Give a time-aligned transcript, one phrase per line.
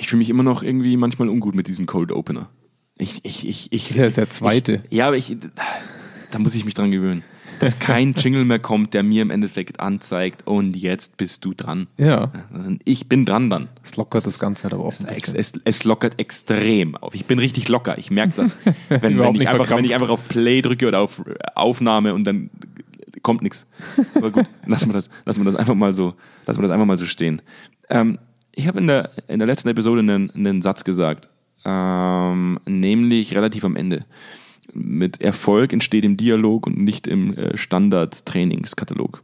[0.00, 2.48] Ich fühle mich immer noch irgendwie manchmal ungut mit diesem Cold Opener.
[2.96, 4.82] Ich, ich, ich, ich, Das ist ja der zweite.
[4.88, 5.36] Ich, ja, aber ich,
[6.30, 7.22] da muss ich mich dran gewöhnen.
[7.60, 11.86] Dass kein Jingle mehr kommt, der mir im Endeffekt anzeigt, und jetzt bist du dran.
[11.98, 12.32] Ja.
[12.86, 13.68] Ich bin dran dann.
[13.82, 17.14] Das lockert das Ganze halt aber auch Es, es, es lockert extrem auf.
[17.14, 17.98] Ich bin richtig locker.
[17.98, 18.56] Ich merke das.
[18.88, 21.22] Wenn, wenn, ich einfach, wenn ich einfach auf Play drücke oder auf
[21.54, 22.48] Aufnahme und dann
[23.22, 23.66] kommt nichts.
[24.14, 26.14] Aber gut, lassen wir das, lassen wir das einfach mal so,
[26.46, 27.42] lassen wir das einfach mal so stehen.
[27.90, 28.18] Ähm,
[28.52, 31.28] ich habe in der, in der letzten Episode einen, einen Satz gesagt,
[31.64, 34.00] ähm, nämlich relativ am Ende.
[34.72, 39.22] Mit Erfolg entsteht im Dialog und nicht im äh, Standard-Trainingskatalog.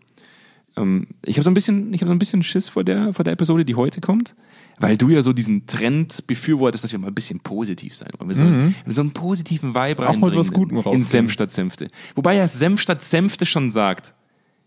[0.77, 3.25] Ähm, ich habe so ein bisschen, ich habe so ein bisschen Schiss vor der, vor
[3.25, 4.35] der Episode, die heute kommt,
[4.79, 8.29] weil du ja so diesen Trend befürwortest, dass wir mal ein bisschen positiv sein wollen.
[8.29, 11.07] Wir sollen wir so einen positiven Vibe Auch mal was Guten in rausbringen.
[11.07, 11.89] Senf statt Senfte.
[12.15, 14.15] Wobei ja Senf statt Senfte schon sagt,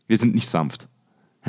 [0.08, 0.88] wir sind nicht sanft.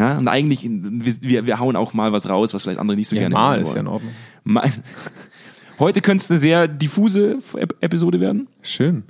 [0.00, 3.14] Ja, und eigentlich, wir, wir, hauen auch mal was raus, was vielleicht andere nicht so
[3.16, 3.86] Ja, gerne mal hören ist ja in.
[3.86, 4.12] Ordnung.
[4.44, 4.70] Mal-
[5.78, 9.02] Heute könnte es eine sehr diffuse Ep- Episode werden Schön.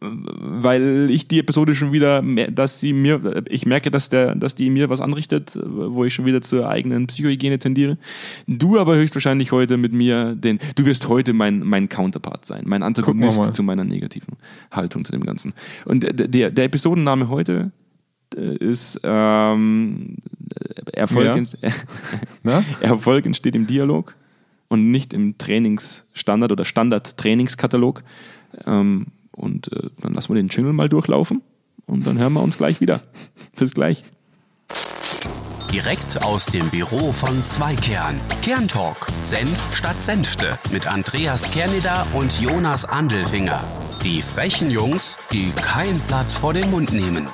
[0.00, 4.68] weil ich die Episode schon wieder, dass sie mir, ich merke, dass der, dass die
[4.70, 7.96] mir was anrichtet, wo ich schon wieder zur eigenen Psychohygiene tendiere.
[8.48, 12.82] Du aber höchstwahrscheinlich heute mit mir, den, du wirst heute mein, mein Counterpart sein, mein
[12.82, 13.52] Antagonist mal.
[13.52, 14.34] zu meiner negativen
[14.72, 15.54] Haltung zu dem Ganzen.
[15.84, 17.70] Und der, der, Episodenname heute
[18.34, 20.16] ist ähm,
[20.92, 21.34] Erfolg, Ja.
[21.36, 21.58] ent-?
[22.80, 24.14] Erfolg entsteht im Dialog
[24.68, 28.02] und nicht im Trainingsstandard oder Standard-Trainingskatalog.
[28.66, 31.42] Ähm, und äh, dann lassen wir den Jingle mal durchlaufen
[31.86, 33.02] und dann hören wir uns gleich wieder.
[33.58, 34.02] Bis gleich.
[35.72, 38.18] Direkt aus dem Büro von Zweikern.
[38.40, 39.06] Kerntalk.
[39.20, 40.58] Senf statt Senfte.
[40.72, 43.62] Mit Andreas Kerneder und Jonas Andelfinger.
[44.04, 47.28] Die frechen Jungs, die kein Blatt vor den Mund nehmen.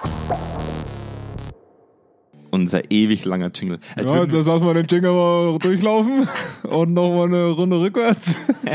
[2.53, 3.81] Unser ewig langer Jingle.
[3.97, 6.29] Als Ja, das lassen wir den Jingle mal durchlaufen
[6.65, 8.37] und nochmal eine Runde rückwärts.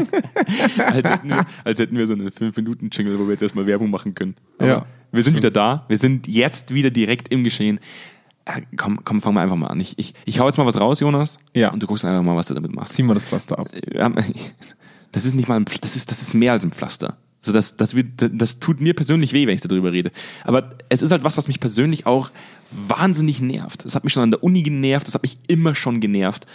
[0.78, 4.16] als, hätten wir, als hätten wir so eine 5-Minuten-Jingle, wo wir jetzt erstmal Werbung machen
[4.16, 4.36] können.
[4.58, 4.86] Aber Ja.
[5.12, 5.86] Wir sind wieder da.
[5.88, 7.80] Wir sind jetzt wieder direkt im Geschehen.
[8.46, 9.80] Äh, komm, komm, fangen wir einfach mal an.
[9.80, 11.38] Ich, ich, ich hau jetzt mal was raus, Jonas.
[11.54, 11.72] Ja.
[11.72, 12.96] Und du guckst einfach mal, was du damit machst.
[12.96, 13.68] Ziehen wir das Pflaster ab.
[15.12, 17.18] das ist nicht mal ein, das ist, das ist mehr als ein Pflaster.
[17.48, 20.12] So, das, das, das tut mir persönlich weh, wenn ich darüber rede.
[20.44, 22.30] Aber es ist halt was, was mich persönlich auch
[22.72, 23.86] wahnsinnig nervt.
[23.86, 26.46] Das hat mich schon an der Uni genervt, das hat mich immer schon genervt.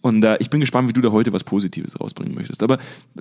[0.00, 2.62] Und äh, ich bin gespannt, wie du da heute was Positives rausbringen möchtest.
[2.62, 2.78] Aber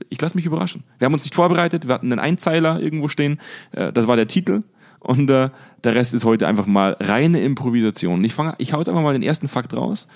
[0.08, 0.86] ich lasse mich überraschen.
[1.00, 3.42] Wir haben uns nicht vorbereitet, wir hatten einen Einzeiler irgendwo stehen.
[3.74, 4.64] Äh, das war der Titel.
[5.02, 5.50] Und äh,
[5.84, 8.24] der Rest ist heute einfach mal reine Improvisation.
[8.24, 10.08] Ich, fang, ich hau jetzt einfach mal den ersten Fakt raus.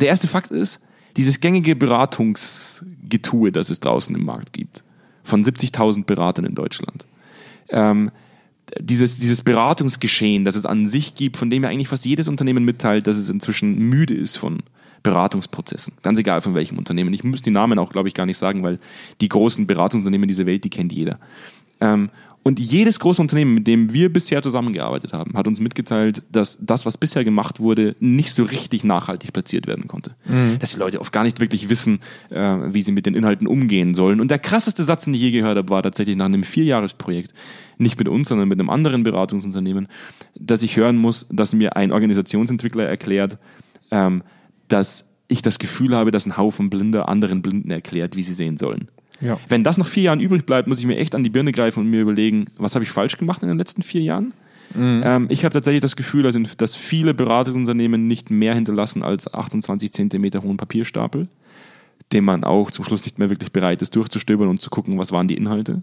[0.00, 0.80] Der erste Fakt ist,
[1.18, 4.82] dieses gängige Beratungsgetue, das es draußen im Markt gibt,
[5.28, 7.06] von 70.000 Beratern in Deutschland.
[7.68, 8.10] Ähm,
[8.78, 12.64] dieses, dieses Beratungsgeschehen, das es an sich gibt, von dem ja eigentlich fast jedes Unternehmen
[12.64, 14.58] mitteilt, dass es inzwischen müde ist von
[15.02, 15.94] Beratungsprozessen.
[16.02, 17.12] Ganz egal von welchem Unternehmen.
[17.12, 18.78] Ich muss die Namen auch, glaube ich, gar nicht sagen, weil
[19.20, 21.18] die großen Beratungsunternehmen dieser Welt, die kennt jeder.
[21.80, 22.10] Ähm,
[22.42, 26.86] und jedes große Unternehmen, mit dem wir bisher zusammengearbeitet haben, hat uns mitgeteilt, dass das,
[26.86, 30.14] was bisher gemacht wurde, nicht so richtig nachhaltig platziert werden konnte.
[30.58, 32.00] Dass die Leute oft gar nicht wirklich wissen,
[32.30, 34.20] äh, wie sie mit den Inhalten umgehen sollen.
[34.20, 37.34] Und der krasseste Satz, den ich je gehört habe, war tatsächlich nach einem Vierjahresprojekt,
[37.76, 39.88] nicht mit uns, sondern mit einem anderen Beratungsunternehmen,
[40.34, 43.38] dass ich hören muss, dass mir ein Organisationsentwickler erklärt,
[43.90, 44.22] ähm,
[44.68, 48.56] dass ich das Gefühl habe, dass ein Haufen Blinder anderen Blinden erklärt, wie sie sehen
[48.56, 48.88] sollen.
[49.20, 49.38] Ja.
[49.48, 51.80] Wenn das nach vier Jahren übrig bleibt, muss ich mir echt an die Birne greifen
[51.80, 54.32] und mir überlegen, was habe ich falsch gemacht in den letzten vier Jahren?
[54.76, 59.32] Ähm, ich habe tatsächlich das Gefühl, dass, in, dass viele Beratungsunternehmen nicht mehr hinterlassen als
[59.32, 61.28] 28 Zentimeter hohen Papierstapel,
[62.12, 65.10] den man auch zum Schluss nicht mehr wirklich bereit ist, durchzustöbern und zu gucken, was
[65.10, 65.82] waren die Inhalte.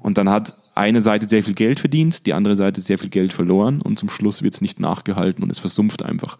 [0.00, 3.32] Und dann hat eine Seite sehr viel Geld verdient, die andere Seite sehr viel Geld
[3.32, 6.38] verloren und zum Schluss wird es nicht nachgehalten und es versumpft einfach.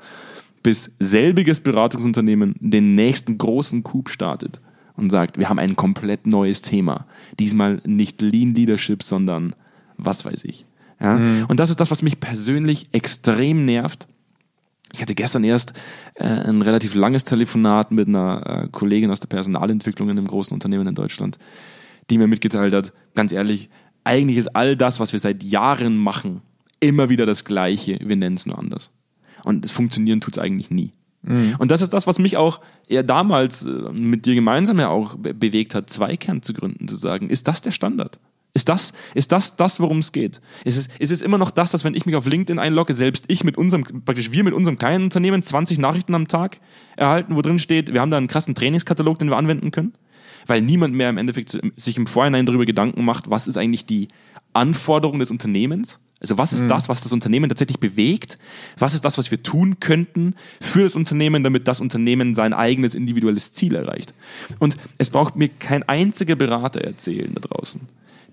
[0.64, 4.60] Bis selbiges Beratungsunternehmen den nächsten großen Coup startet
[4.96, 7.06] und sagt, wir haben ein komplett neues Thema.
[7.38, 9.54] Diesmal nicht Lean Leadership, sondern
[9.96, 10.66] was weiß ich.
[11.00, 11.16] Ja?
[11.48, 14.06] Und das ist das, was mich persönlich extrem nervt.
[14.92, 15.72] Ich hatte gestern erst
[16.14, 20.54] äh, ein relativ langes Telefonat mit einer äh, Kollegin aus der Personalentwicklung in einem großen
[20.54, 21.38] Unternehmen in Deutschland,
[22.10, 23.70] die mir mitgeteilt hat, ganz ehrlich,
[24.04, 26.42] eigentlich ist all das, was wir seit Jahren machen,
[26.78, 27.98] immer wieder das Gleiche.
[28.00, 28.92] Wir nennen es nur anders.
[29.44, 30.92] Und es funktionieren tut es eigentlich nie.
[31.58, 35.16] Und das ist das, was mich auch eher damals äh, mit dir gemeinsam ja auch
[35.16, 38.18] be bewegt hat, Zweikern zu gründen, zu sagen, ist das der Standard?
[38.56, 40.40] Ist das, ist das, das worum es geht?
[40.64, 43.24] Ist es, ist es immer noch das, dass wenn ich mich auf LinkedIn einlogge, selbst
[43.26, 46.60] ich mit unserem, praktisch wir mit unserem kleinen Unternehmen 20 Nachrichten am Tag
[46.94, 49.94] erhalten, wo drin steht, wir haben da einen krassen Trainingskatalog, den wir anwenden können?
[50.46, 54.08] Weil niemand mehr im Endeffekt sich im Vorhinein darüber Gedanken macht, was ist eigentlich die
[54.52, 55.98] Anforderung des Unternehmens?
[56.24, 58.38] Also was ist das, was das Unternehmen tatsächlich bewegt?
[58.78, 62.94] Was ist das, was wir tun könnten für das Unternehmen, damit das Unternehmen sein eigenes
[62.94, 64.14] individuelles Ziel erreicht?
[64.58, 67.82] Und es braucht mir kein einziger Berater erzählen da draußen,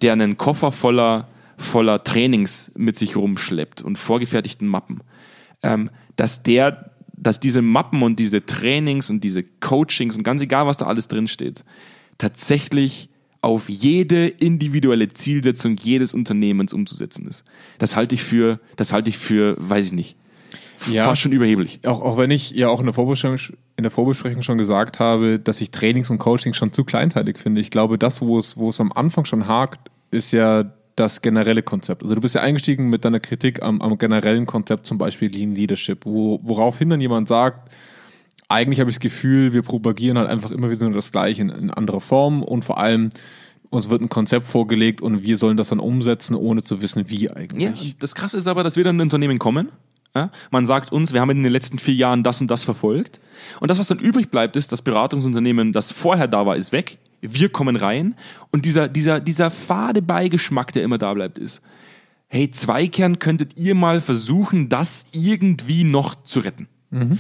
[0.02, 1.28] der einen Koffer voller,
[1.58, 5.02] voller Trainings mit sich rumschleppt und vorgefertigten Mappen,
[5.62, 10.66] ähm, dass der, dass diese Mappen und diese Trainings und diese Coachings und ganz egal,
[10.66, 11.66] was da alles drinsteht,
[12.18, 13.10] tatsächlich
[13.42, 17.44] auf jede individuelle Zielsetzung jedes Unternehmens umzusetzen ist.
[17.80, 20.16] Das halte ich für, das halte ich für, weiß ich nicht,
[20.92, 21.06] Ja.
[21.06, 21.80] fast schon überheblich.
[21.86, 25.40] Auch, auch wenn ich ja auch in der, Vorbesprechung, in der Vorbesprechung schon gesagt habe,
[25.40, 27.62] dass ich Trainings und Coachings schon zu kleinteilig finde.
[27.62, 31.64] Ich glaube, das, wo es, wo es am Anfang schon hakt, ist ja das generelle
[31.64, 32.04] Konzept.
[32.04, 35.56] Also du bist ja eingestiegen mit deiner Kritik am, am generellen Konzept, zum Beispiel Lean
[35.56, 37.72] Leadership, wo, woraufhin dann jemand sagt,
[38.52, 41.50] eigentlich habe ich das Gefühl, wir propagieren halt einfach immer wieder nur das Gleiche in,
[41.50, 43.10] in anderer Form und vor allem
[43.70, 47.26] uns wird ein Konzept vorgelegt und wir sollen das dann umsetzen, ohne zu wissen, wie
[47.26, 47.94] Ja, eigentlich.
[47.94, 49.70] und das Krasse ist aber, dass wir dann in ein Unternehmen kommen.
[50.14, 50.30] Ja?
[50.52, 53.22] Man sagt uns, wir haben in den letzten vier Jahren das und das verfolgt.
[53.62, 56.98] Und das, was dann übrig bleibt, ist, das Beratungsunternehmen, das vorher da war, ist weg.
[57.22, 58.16] Wir kommen rein.
[58.52, 61.62] Und dieser, dieser, dieser fade Beigeschmack, der immer da bleibt, ist,
[62.28, 66.68] hey, Zweikern, könntet ihr mal versuchen, das irgendwie noch zu retten?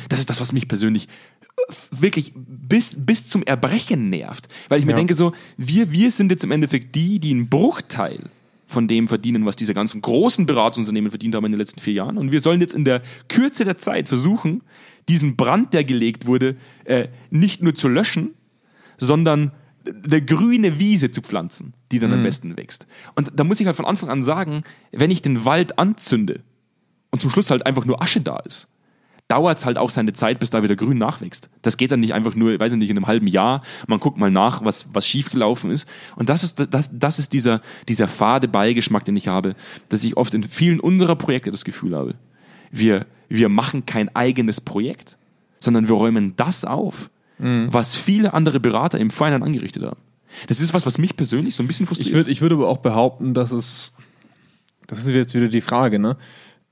[0.10, 4.50] Das ist das, was mich persönlich äh, wirklich bis, bis zum Erbrechen nervt.
[4.70, 4.98] Weil ich mir Ja.
[4.98, 8.30] denke so, wir, wir sind jetzt im Endeffekt die, die einen Bruchteil
[8.68, 12.18] von dem verdienen, was diese ganzen großen Beratungsunternehmen verdient haben in den letzten vier Jahren.
[12.18, 14.62] Und wir sollen jetzt in der Kürze der Zeit versuchen,
[15.10, 18.34] diesen Brand, der gelegt wurde, äh, nicht nur zu löschen,
[18.98, 19.52] sondern
[20.04, 22.86] eine grüne Wiese zu pflanzen, die dann am besten wächst.
[23.16, 26.42] Und da muss ich halt von Anfang an sagen, wenn ich den Wald anzünde
[27.10, 28.68] und zum Schluss halt einfach nur Asche da ist,
[29.32, 31.50] dauert es halt auch seine Zeit, bis da wieder grün nachwächst.
[31.62, 33.62] Das geht dann nicht einfach nur, weiß ich nicht, in einem halben Jahr.
[33.88, 35.88] Man guckt mal nach, was, was schiefgelaufen ist.
[36.18, 39.56] Und das ist, das, das ist dieser, dieser fade Beigeschmack, den ich habe,
[39.90, 42.16] dass ich oft in vielen unserer Projekte das Gefühl habe,
[42.72, 45.18] wir, wir machen kein eigenes Projekt,
[45.60, 47.10] sondern wir räumen das auf,
[47.72, 50.00] was viele andere Berater im Vorhinein angerichtet haben.
[50.48, 52.10] Das ist was, was mich persönlich so ein bisschen frustriert.
[52.10, 53.94] Ich würde ich würd aber auch behaupten, dass es,
[54.88, 56.18] das ist jetzt wieder die Frage, ne?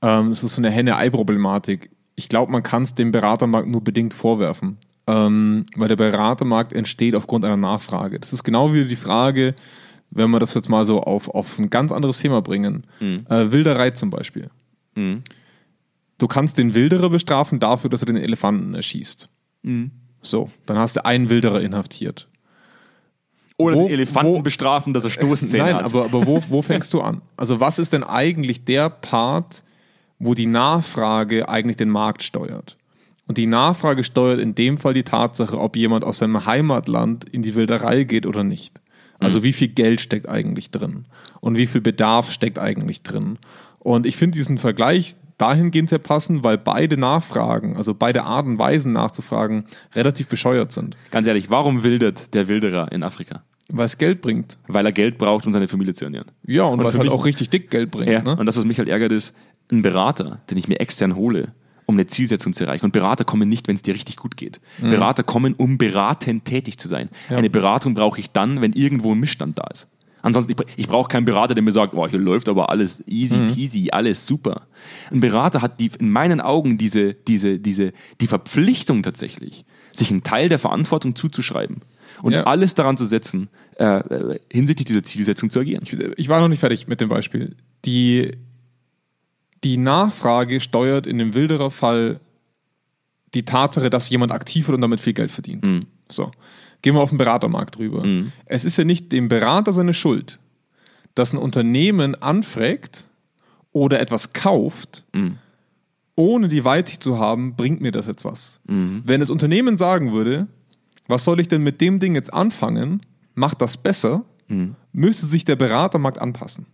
[0.02, 1.90] Ähm, es ist so eine Henne-Ei-Problematik.
[2.20, 4.76] Ich glaube, man kann es dem Beratermarkt nur bedingt vorwerfen.
[5.06, 8.20] Ähm, weil der Beratermarkt entsteht aufgrund einer Nachfrage.
[8.20, 9.54] Das ist genau wieder die Frage,
[10.10, 12.84] wenn wir das jetzt mal so auf, auf ein ganz anderes Thema bringen.
[13.00, 14.50] Äh, Wilderei zum Beispiel.
[14.94, 19.28] Du kannst den Wilderer bestrafen dafür, dass er den Elefanten erschießt.
[20.20, 22.28] So, dann hast du einen Wilderer inhaftiert.
[23.56, 25.84] Oder wo- den Elefanten wo- bestrafen, dass er Stoßzähne Nein, hat.
[25.84, 27.22] aber, aber wo, wo fängst du an?
[27.36, 29.64] Also was ist denn eigentlich der Part,
[30.20, 32.76] wo die Nachfrage eigentlich den Markt steuert?
[33.26, 37.42] Und die Nachfrage steuert in dem Fall die Tatsache, ob jemand aus seinem Heimatland in
[37.42, 38.80] die Wilderei geht oder nicht.
[39.18, 41.04] Also wie viel Geld steckt eigentlich drin?
[41.40, 43.38] Und wie viel Bedarf steckt eigentlich drin?
[43.78, 48.92] Und ich finde diesen Vergleich dahingehend sehr passend, weil beide Nachfragen, also beide Arten, Weisen
[48.92, 49.64] nachzufragen,
[49.94, 50.96] relativ bescheuert sind.
[51.10, 53.42] Ganz ehrlich, warum wildert der Wilderer in Afrika?
[53.68, 54.58] Weil es Geld bringt.
[54.66, 56.26] Weil er Geld braucht, um seine Familie zu ernähren.
[56.44, 58.10] Ja, und, Und was für halt auch richtig dick Geld bringt.
[58.10, 58.22] Ja.
[58.22, 58.36] Ne?
[58.36, 59.34] Und das, was mich halt ärgert, ist
[59.70, 61.52] ein Berater, den ich mir extern hole,
[61.86, 62.84] um eine Zielsetzung zu erreichen.
[62.84, 64.60] Und Berater kommen nicht, wenn es dir richtig gut geht.
[64.80, 67.08] Berater kommen, um beratend tätig zu sein.
[67.28, 69.88] Eine Beratung brauche ich dann, wenn irgendwo ein Missstand da ist.
[70.22, 73.38] Ansonsten, ich, ich brauche keinen Berater, der mir sagt, oh, hier läuft aber alles easy
[73.54, 74.66] peasy, alles super.
[75.10, 80.22] Ein Berater hat die, in meinen Augen diese, diese, diese, die Verpflichtung tatsächlich, sich einen
[80.22, 81.78] Teil der Verantwortung zuzuschreiben
[82.22, 82.42] und Ja.
[82.44, 85.84] alles daran zu setzen, äh, äh, hinsichtlich dieser Zielsetzung zu agieren.
[86.18, 87.56] ich war noch nicht fertig mit dem Beispiel.
[87.86, 88.32] Die,
[89.64, 92.20] die Nachfrage steuert in dem Wilderer-Fall
[93.34, 95.86] die Tatsache, dass jemand aktiv wird und damit viel Geld verdient.
[96.10, 96.30] So.
[96.82, 98.02] Gehen wir auf den Beratermarkt rüber.
[98.46, 100.38] Es ist ja nicht dem Berater seine Schuld,
[101.14, 103.06] dass ein Unternehmen anfragt
[103.72, 105.04] oder etwas kauft,
[106.16, 108.60] ohne die Weitsicht zu haben, bringt mir das jetzt was.
[108.64, 110.48] Wenn das Unternehmen sagen würde,
[111.06, 113.02] was soll ich denn mit dem Ding jetzt anfangen,
[113.34, 114.24] macht das besser,
[114.92, 116.66] müsste sich der Beratermarkt anpassen.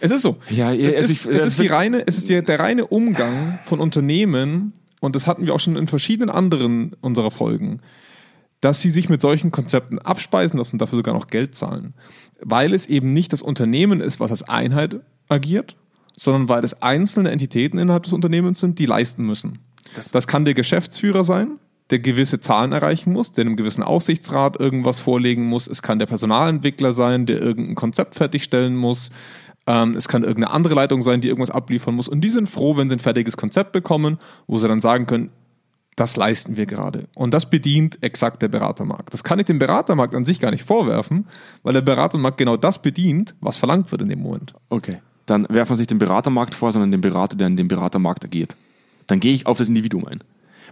[0.00, 0.36] Es ist so.
[0.50, 2.86] Ja, es, also ist, ich- es das ist die reine, es ist der, der reine
[2.86, 7.80] Umgang von Unternehmen, und das hatten wir auch schon in verschiedenen anderen unserer Folgen,
[8.60, 11.94] dass sie sich mit solchen Konzepten abspeisen lassen und dafür sogar noch Geld zahlen.
[12.40, 14.96] Weil es eben nicht das Unternehmen ist, was als Einheit
[15.28, 15.76] agiert,
[16.16, 19.58] sondern weil es einzelne Entitäten innerhalb des Unternehmens sind, die leisten müssen.
[19.94, 21.58] Das, kann der Geschäftsführer sein,
[21.90, 25.68] der gewisse Zahlen erreichen muss, der einem gewissen Aufsichtsrat irgendwas vorlegen muss.
[25.68, 29.10] Es kann der Personalentwickler sein, der irgendein Konzept fertigstellen muss.
[29.66, 32.08] Ähm, es kann irgendeine andere Leitung sein, die irgendwas abliefern muss.
[32.08, 35.30] Und die sind froh, wenn sie ein fertiges Konzept bekommen, wo sie dann sagen können,
[35.96, 37.08] das leisten wir gerade.
[37.14, 39.14] Und das bedient exakt der Beratermarkt.
[39.14, 41.26] Das kann ich dem Beratermarkt an sich gar nicht vorwerfen,
[41.62, 44.54] weil der Beratermarkt genau das bedient, was verlangt wird in dem Moment.
[44.68, 44.98] Okay.
[45.24, 48.56] dann werfen wir nicht den Beratermarkt vor, sondern den Berater, der in dem Beratermarkt agiert.
[49.06, 50.22] Dann gehe ich auf das Individuum ein.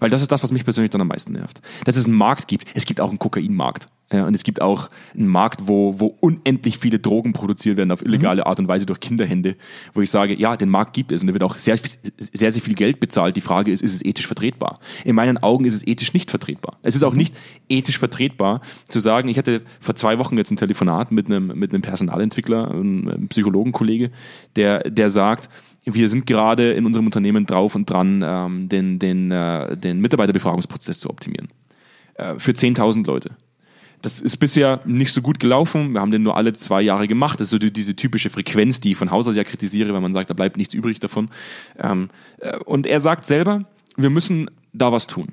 [0.01, 1.61] Weil das ist das, was mich persönlich dann am meisten nervt.
[1.85, 2.69] Dass es einen Markt gibt.
[2.75, 3.87] Es gibt auch einen Kokainmarkt.
[4.13, 8.05] Ja, und es gibt auch einen Markt, wo, wo unendlich viele Drogen produziert werden auf
[8.05, 9.57] illegale Art und Weise durch Kinderhände,
[9.95, 11.77] wo ich sage, ja, den Markt gibt es und da wird auch sehr,
[12.19, 13.35] sehr, sehr viel Geld bezahlt.
[13.35, 14.79] Die Frage ist, ist es ethisch vertretbar?
[15.05, 16.77] In meinen Augen ist es ethisch nicht vertretbar.
[16.85, 17.35] Es ist auch nicht
[17.69, 21.73] ethisch vertretbar zu sagen, ich hatte vor zwei Wochen jetzt ein Telefonat mit einem, mit
[21.73, 24.11] einem Personalentwickler, einem Psychologenkollege,
[24.55, 25.49] der, der sagt,
[25.85, 31.01] wir sind gerade in unserem Unternehmen drauf und dran, ähm, den, den, äh, den Mitarbeiterbefragungsprozess
[31.01, 31.49] zu optimieren.
[32.15, 33.37] Äh, für 10.000 Leute.
[34.03, 35.93] Das ist bisher nicht so gut gelaufen.
[35.93, 37.41] Wir haben den nur alle zwei Jahre gemacht.
[37.41, 40.01] Das ist so die, diese typische Frequenz, die ich von Haus aus ja kritisiere, weil
[40.01, 41.31] man sagt, da bleibt nichts übrig davon.
[41.79, 43.65] Ähm, äh, und er sagt selber,
[43.97, 45.29] wir müssen da was tun.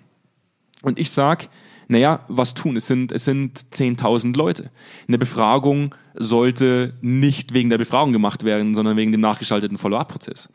[0.81, 1.47] Und ich sage,
[1.91, 2.77] naja, was tun?
[2.77, 4.71] Es sind, es sind 10.000 Leute.
[5.09, 10.47] Eine Befragung sollte nicht wegen der Befragung gemacht werden, sondern wegen dem nachgeschalteten Follow-up-Prozess.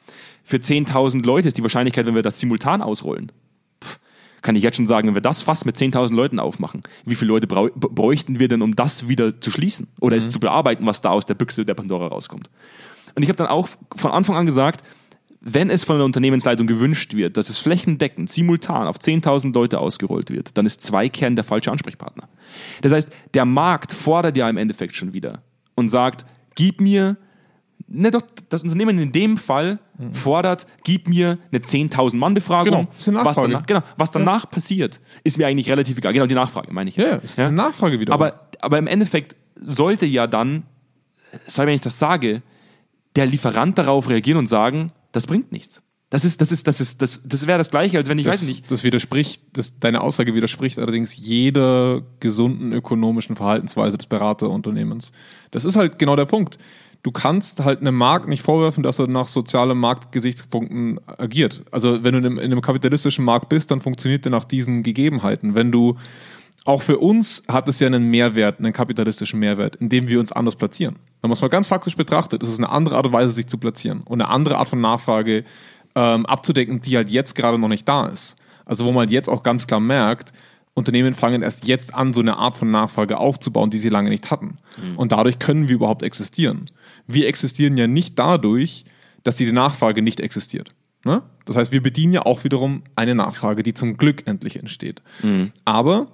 [0.45, 3.33] Für 10.000 Leute ist die Wahrscheinlichkeit, wenn wir das simultan ausrollen,
[4.41, 7.29] kann ich jetzt schon sagen, wenn wir das fast mit 10.000 Leuten aufmachen, wie viele
[7.29, 10.19] Leute bräuchten wir denn, um das wieder zu schließen oder mhm.
[10.19, 12.49] es zu bearbeiten, was da aus der Büchse der Pandora rauskommt?
[13.15, 14.83] Und ich habe dann auch von Anfang an gesagt,
[15.49, 20.31] wenn es von der Unternehmensleitung gewünscht wird, dass es flächendeckend, simultan auf 10.000 Leute ausgerollt
[20.31, 22.29] wird, dann ist Zweikern der falsche Ansprechpartner.
[22.83, 25.43] Das heißt, der Markt fordert ja im Endeffekt schon wieder
[25.77, 26.27] und sagt,
[26.57, 27.17] gib mir,
[27.87, 29.79] ne, doch, das Unternehmen in dem Fall
[30.15, 32.89] fordert, gib mir eine 10.000 Mann Befragung.
[33.05, 34.51] Genau, was danach, genau, was danach ja.
[34.51, 36.13] passiert, ist mir eigentlich relativ egal.
[36.13, 36.97] Genau, die Nachfrage meine ich.
[36.97, 37.47] Ja, ist ja?
[37.47, 38.13] eine Nachfrage wieder.
[38.13, 40.65] Aber, aber im Endeffekt sollte ja dann,
[41.47, 42.43] soll wenn ich das sage,
[43.15, 45.83] der Lieferant darauf reagieren und sagen, das bringt nichts.
[46.11, 48.35] Das ist, das ist, das ist, das, das wäre das Gleiche, als wenn ich das,
[48.35, 48.71] weiß nicht.
[48.71, 55.11] Das widerspricht, das, deine Aussage widerspricht allerdings jeder gesunden ökonomischen Verhaltensweise des Beraterunternehmens.
[55.51, 56.59] Das ist halt genau der Punkt.
[57.03, 61.63] Du kannst halt einem Markt nicht vorwerfen, dass er nach sozialen Marktgesichtspunkten agiert.
[61.73, 64.83] Also wenn du in einem, in einem kapitalistischen Markt bist, dann funktioniert der nach diesen
[64.83, 65.55] Gegebenheiten.
[65.55, 65.97] Wenn du
[66.67, 70.57] auch für uns hat es ja einen Mehrwert, einen kapitalistischen Mehrwert, indem wir uns anders
[70.57, 70.97] platzieren.
[71.21, 73.47] Wenn man es mal ganz faktisch betrachtet, ist es eine andere Art und Weise, sich
[73.47, 75.45] zu platzieren und eine andere Art von Nachfrage
[75.95, 78.37] ähm, abzudecken, die halt jetzt gerade noch nicht da ist.
[78.65, 80.33] Also wo man halt jetzt auch ganz klar merkt,
[80.75, 84.31] Unternehmen fangen erst jetzt an, so eine Art von Nachfrage aufzubauen, die sie lange nicht
[84.31, 84.59] hatten.
[84.77, 84.99] Mhm.
[84.99, 86.67] Und dadurch können wir überhaupt existieren.
[87.07, 88.85] Wir existieren ja nicht dadurch,
[89.23, 90.75] dass die Nachfrage nicht existiert.
[91.05, 91.23] Ne?
[91.45, 95.01] Das heißt, wir bedienen ja auch wiederum eine Nachfrage, die zum Glück endlich entsteht.
[95.23, 95.53] Mhm.
[95.65, 96.09] Aber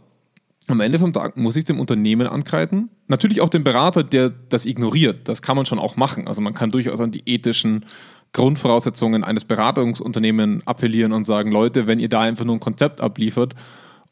[0.68, 2.90] am Ende vom Tag muss ich dem Unternehmen ankreiden.
[3.08, 5.28] Natürlich auch dem Berater, der das ignoriert.
[5.28, 6.28] Das kann man schon auch machen.
[6.28, 7.84] Also man kann durchaus an die ethischen
[8.32, 13.54] Grundvoraussetzungen eines Beratungsunternehmens appellieren und sagen, Leute, wenn ihr da einfach nur ein Konzept abliefert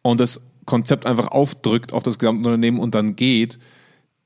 [0.02, 3.58] und das Konzept einfach aufdrückt auf das gesamte Unternehmen und dann geht,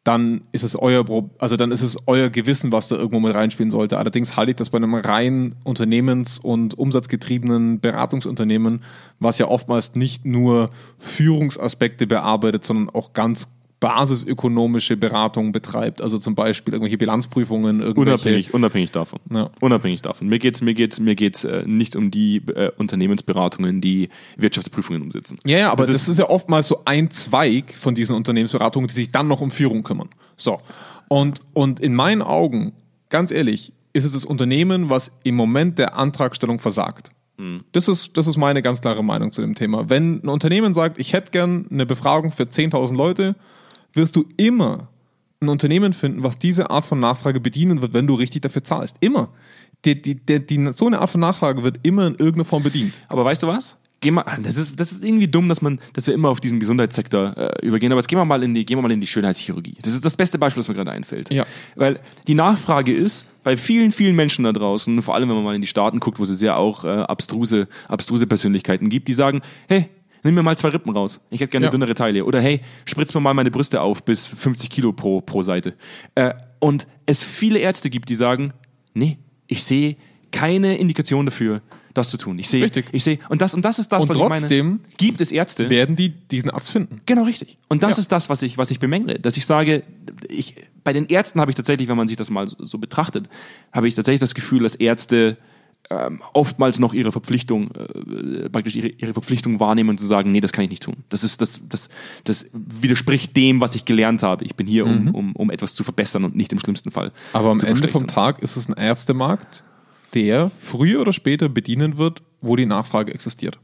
[0.04, 1.04] dann ist es euer,
[1.38, 3.96] also dann ist es euer Gewissen, was da irgendwo mit reinspielen sollte.
[3.96, 8.82] Allerdings halte ich das bei einem rein unternehmens- und umsatzgetriebenen Beratungsunternehmen,
[9.18, 13.48] was ja oftmals nicht nur Führungsaspekte bearbeitet, sondern auch ganz
[13.84, 17.80] basisökonomische Beratung betreibt, also zum Beispiel irgendwelche Bilanzprüfungen.
[17.80, 19.20] Irgendwelche unabhängig, unabhängig davon.
[19.30, 19.50] Ja.
[19.60, 20.28] Unabhängig davon.
[20.28, 25.02] Mir geht es mir geht's, mir geht's, äh, nicht um die äh, Unternehmensberatungen, die Wirtschaftsprüfungen
[25.02, 25.38] umsetzen.
[25.44, 28.88] Ja, ja, aber das, das ist, ist, ja oftmals so ein Zweig von diesen Unternehmensberatungen,
[28.88, 30.08] die sich dann noch um Führung kümmern.
[30.34, 30.60] So.
[31.08, 32.72] Und, und in meinen Augen,
[33.10, 37.10] ganz ehrlich, ist es das Unternehmen, was im Moment der Antragstellung versagt.
[37.36, 37.60] Mhm.
[37.72, 39.90] Das ist, das ist meine ganz klare Meinung zu dem Thema.
[39.90, 43.36] Wenn ein Unternehmen sagt, ich hätte gern eine Befragung für 10.000 Leute,
[43.94, 44.88] wirst du immer
[45.40, 48.96] ein Unternehmen finden, was diese Art von Nachfrage bedienen wird, wenn du richtig dafür zahlst.
[49.00, 49.28] Immer.
[49.84, 53.04] Die, die, die, so eine Art von Nachfrage wird immer in irgendeiner Form bedient.
[53.08, 53.76] Aber weißt du was?
[54.00, 56.60] Geh mal, das ist, das ist irgendwie dumm, dass man, dass wir immer auf diesen
[56.60, 57.90] Gesundheitssektor äh, übergehen.
[57.90, 59.76] Aber jetzt gehen wir mal in die, gehen wir mal in die Schönheitschirurgie.
[59.80, 61.32] Das ist das beste Beispiel, das mir gerade einfällt.
[61.32, 61.46] Ja.
[61.74, 65.54] Weil die Nachfrage ist bei vielen, vielen Menschen da draußen, vor allem wenn man mal
[65.54, 69.40] in die Staaten guckt, wo es ja auch äh, abstruse, abstruse Persönlichkeiten gibt, die sagen,
[69.68, 69.88] hey,
[70.24, 71.20] nimm mir mal zwei Rippen raus.
[71.30, 71.70] Ich hätte gerne ja.
[71.70, 72.24] dünnere Teile.
[72.24, 75.74] Oder hey, spritz mir mal meine Brüste auf bis 50 Kilo pro, pro Seite.
[76.14, 78.52] Äh, und es viele Ärzte gibt, die sagen,
[78.94, 79.96] nee, ich sehe
[80.32, 81.62] keine Indikation dafür,
[81.92, 82.38] das zu tun.
[82.40, 84.96] Ich sehe, ich sehe, und das und das ist das, und was trotzdem ich meine.
[84.96, 85.70] Gibt es Ärzte?
[85.70, 87.00] Werden die diesen Arzt finden?
[87.06, 87.56] Genau richtig.
[87.68, 88.00] Und das ja.
[88.00, 89.84] ist das, was ich, was ich bemängle, dass ich sage,
[90.28, 93.28] ich, bei den Ärzten habe ich tatsächlich, wenn man sich das mal so, so betrachtet,
[93.72, 95.36] habe ich tatsächlich das Gefühl, dass Ärzte
[95.90, 100.40] ähm, oftmals noch ihre Verpflichtung, äh, praktisch ihre, ihre Verpflichtung wahrnehmen und zu sagen, nee,
[100.40, 100.96] das kann ich nicht tun.
[101.08, 101.88] Das ist, das, das,
[102.24, 104.44] das widerspricht dem, was ich gelernt habe.
[104.44, 105.14] Ich bin hier, um, mhm.
[105.14, 107.12] um, um etwas zu verbessern und nicht im schlimmsten Fall.
[107.32, 109.64] Aber am Ende vom Tag ist es ein Ärztemarkt,
[110.14, 113.58] der früher oder später bedienen wird, wo die Nachfrage existiert.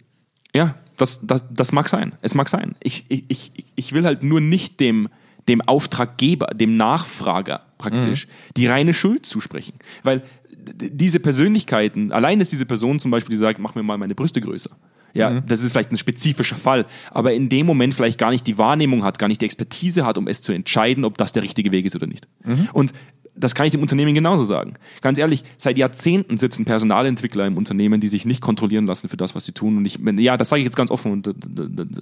[0.55, 2.15] Ja, das, das, das mag sein.
[2.21, 2.75] Es mag sein.
[2.81, 5.09] Ich, ich, ich will halt nur nicht dem,
[5.49, 8.31] dem Auftraggeber, dem Nachfrager praktisch, mhm.
[8.57, 9.75] die reine Schuld zusprechen.
[10.03, 10.23] Weil
[10.65, 14.41] diese Persönlichkeiten, allein ist diese Person zum Beispiel, die sagt, mach mir mal meine Brüste
[14.41, 14.71] größer.
[15.13, 18.59] Ja, das ist vielleicht ein spezifischer Fall, aber in dem Moment vielleicht gar nicht die
[18.59, 21.73] Wahrnehmung hat, gar nicht die Expertise hat, um es zu entscheiden, ob das der richtige
[21.73, 22.29] Weg ist oder nicht.
[22.73, 22.93] Und
[23.41, 24.75] das kann ich dem Unternehmen genauso sagen.
[25.01, 29.35] Ganz ehrlich, seit Jahrzehnten sitzen Personalentwickler im Unternehmen, die sich nicht kontrollieren lassen für das,
[29.35, 29.79] was sie tun.
[29.79, 31.13] Und ich, ja, das sage ich jetzt ganz offen.
[31.13, 31.33] Und äh,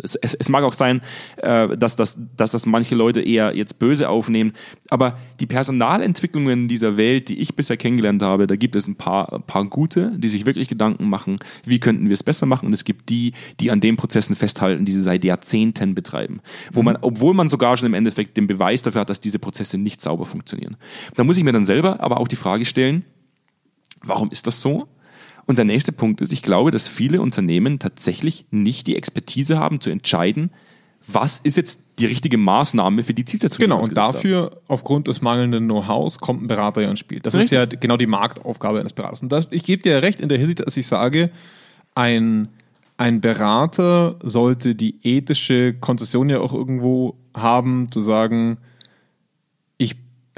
[0.02, 1.00] es, es, es mag auch sein,
[1.36, 4.52] äh, dass, das, dass das manche Leute eher jetzt böse aufnehmen.
[4.90, 9.32] Aber die Personalentwicklungen dieser Welt, die ich bisher kennengelernt habe, da gibt es ein paar,
[9.32, 12.66] ein paar gute, die sich wirklich Gedanken machen, wie könnten wir es besser machen.
[12.66, 16.40] Und es gibt die, die an den Prozessen festhalten, die sie seit Jahrzehnten betreiben.
[16.72, 19.78] Wo man, obwohl man sogar schon im Endeffekt den Beweis dafür hat, dass diese Prozesse
[19.78, 20.76] nicht sauber funktionieren.
[21.14, 23.04] Da muss ich mir dann selber aber auch die Frage stellen,
[24.02, 24.88] warum ist das so?
[25.44, 29.82] Und der nächste Punkt ist, ich glaube, dass viele Unternehmen tatsächlich nicht die Expertise haben
[29.82, 30.50] zu entscheiden,
[31.06, 33.60] was ist jetzt die richtige Maßnahme für die Zielsetzung.
[33.60, 34.14] Genau, und gesetzt haben.
[34.14, 37.18] dafür, aufgrund des mangelnden Know-hows, kommt ein Berater ja ins Spiel.
[37.18, 37.58] Das ist Richtig.
[37.58, 39.20] ja genau die Marktaufgabe eines Beraters.
[39.20, 41.30] Und das, ich gebe dir recht in der Hinsicht, dass ich sage,
[41.94, 42.48] ein,
[42.96, 48.56] ein Berater sollte die ethische Konzession ja auch irgendwo haben, zu sagen,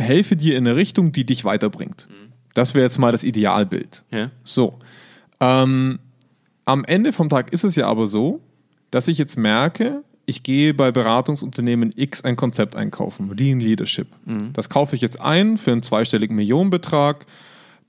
[0.00, 2.08] helfe dir in eine Richtung, die dich weiterbringt.
[2.54, 4.02] Das wäre jetzt mal das Idealbild.
[4.10, 4.30] Ja.
[4.42, 4.78] So.
[5.40, 5.98] Ähm,
[6.64, 8.40] am Ende vom Tag ist es ja aber so,
[8.90, 14.08] dass ich jetzt merke, ich gehe bei Beratungsunternehmen X ein Konzept einkaufen, Lean Leadership.
[14.52, 17.26] Das kaufe ich jetzt ein für einen zweistelligen Millionenbetrag.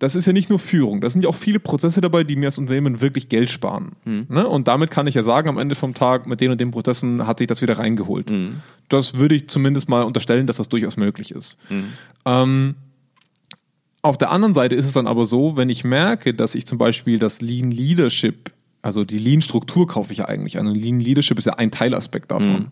[0.01, 2.47] Das ist ja nicht nur Führung, da sind ja auch viele Prozesse dabei, die mir
[2.47, 3.91] als Unternehmen wirklich Geld sparen.
[4.29, 4.47] Ne?
[4.47, 7.27] Und damit kann ich ja sagen, am Ende vom Tag, mit den und den Prozessen
[7.27, 8.31] hat sich das wieder reingeholt.
[8.89, 11.59] Das würde ich zumindest mal unterstellen, dass das durchaus möglich ist.
[12.25, 12.73] Ähm,
[14.01, 16.79] auf der anderen Seite ist es dann aber so, wenn ich merke, dass ich zum
[16.79, 20.65] Beispiel das Lean Leadership, also die Lean-Struktur kaufe ich ja eigentlich an.
[20.65, 22.71] Und Lean Leadership ist ja ein Teilaspekt davon.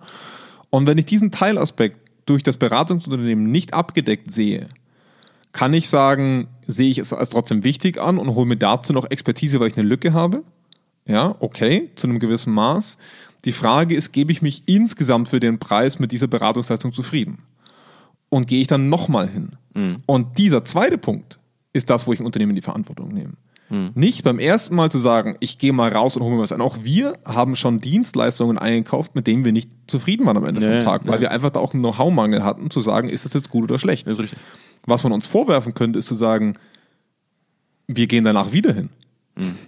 [0.72, 4.70] Und wenn ich diesen Teilaspekt durch das Beratungsunternehmen nicht abgedeckt sehe,
[5.52, 9.10] kann ich sagen, sehe ich es als trotzdem wichtig an und hole mir dazu noch
[9.10, 10.44] Expertise, weil ich eine Lücke habe.
[11.06, 12.98] Ja, okay, zu einem gewissen Maß.
[13.46, 17.40] Die Frage ist, gebe ich mich insgesamt für den Preis mit dieser Beratungsleistung zufrieden?
[18.30, 19.54] Und gehe ich dann nochmal hin?
[20.06, 21.40] Und dieser zweite Punkt
[21.74, 23.34] ist das, wo ich ein Unternehmen in die Verantwortung nehme.
[23.94, 26.62] Nicht beim ersten Mal zu sagen, ich gehe mal raus und hole mir was an.
[26.62, 30.78] Auch wir haben schon Dienstleistungen eingekauft, mit denen wir nicht zufrieden waren am Ende Ja,
[30.78, 31.22] vom Tag, weil ja.
[31.22, 34.08] wir einfach da auch einen Know-how-Mangel hatten, zu sagen, ist das jetzt gut oder schlecht.
[34.08, 34.40] Das ist richtig.
[34.86, 36.56] Was man uns vorwerfen könnte, ist zu sagen,
[37.88, 38.90] wir gehen danach wieder hin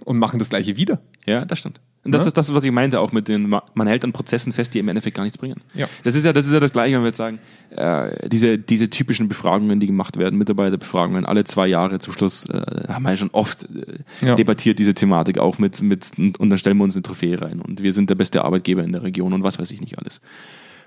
[0.04, 1.00] und machen das gleiche wieder.
[1.24, 1.80] Ja, das stimmt.
[2.04, 2.28] Und das Ja?
[2.28, 4.88] ist das, was ich meinte, auch mit den, man hält an Prozessen fest, die im
[4.88, 5.60] Endeffekt gar nichts bringen.
[5.74, 5.86] Ja.
[6.02, 7.38] Das ist ja das, ist ja das Gleiche, wenn wir jetzt sagen,
[7.76, 12.88] äh, diese, diese typischen Befragungen, die gemacht werden, Mitarbeiterbefragungen, alle zwei Jahre zum Schluss, äh,
[12.88, 14.34] haben wir ja schon oft äh, Ja.
[14.34, 17.82] debattiert, diese Thematik auch mit, mit, und dann stellen wir uns eine Trophäe rein und
[17.82, 20.20] wir sind der beste Arbeitgeber in der Region und was weiß ich nicht alles.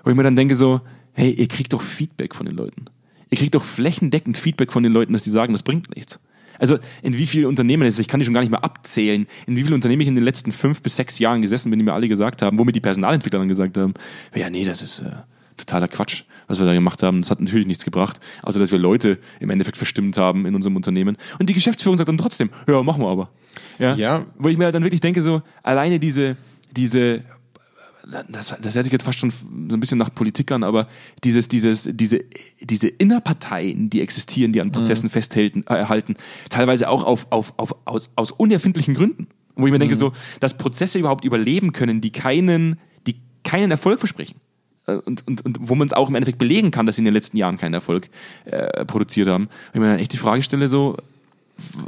[0.04, 0.82] Wo ich mir dann denke so,
[1.14, 2.84] hey, ihr kriegt doch Feedback von den Leuten.
[3.30, 6.20] Ihr kriegt doch flächendeckend Feedback von den Leuten, dass die sagen, das bringt nichts.
[6.58, 9.56] Also in wie viele Unternehmen, also ich kann die schon gar nicht mehr abzählen, in
[9.56, 11.94] wie viele Unternehmen ich in den letzten fünf bis sechs Jahren gesessen bin, die mir
[11.94, 13.94] alle gesagt haben, wo mir die Personalentwickler dann gesagt haben,
[14.34, 15.12] ja nee, das ist äh,
[15.56, 17.22] totaler Quatsch, was wir da gemacht haben.
[17.22, 20.76] Das hat natürlich nichts gebracht, außer dass wir Leute im Endeffekt verstimmt haben in unserem
[20.76, 21.16] Unternehmen.
[21.38, 23.30] Und die Geschäftsführung sagt dann trotzdem, ja, machen wir aber.
[23.78, 24.26] Ja, Ja.
[24.38, 26.36] Wo ich mir dann wirklich denke, so alleine diese,
[26.76, 27.22] diese
[28.28, 30.86] das, das hört sich jetzt fast schon so ein bisschen nach Politik an, aber
[31.24, 32.20] dieses, dieses, diese,
[32.60, 36.16] diese Innerparteien, die existieren, die an Prozessen festhalten, äh, halten,
[36.48, 39.26] teilweise auch auf, auf, auf, aus, aus unerfindlichen Gründen.
[39.56, 43.98] Wo ich mir denke, so, dass Prozesse überhaupt überleben können, die keinen, die keinen Erfolg
[43.98, 44.38] versprechen.
[44.86, 47.06] Äh, Und, und, und wo man es auch im Endeffekt belegen kann, dass sie in
[47.06, 48.08] den letzten Jahren keinen Erfolg
[48.44, 49.44] äh, produziert haben.
[49.44, 50.96] Und ich mir dann echt die Frage stelle, so,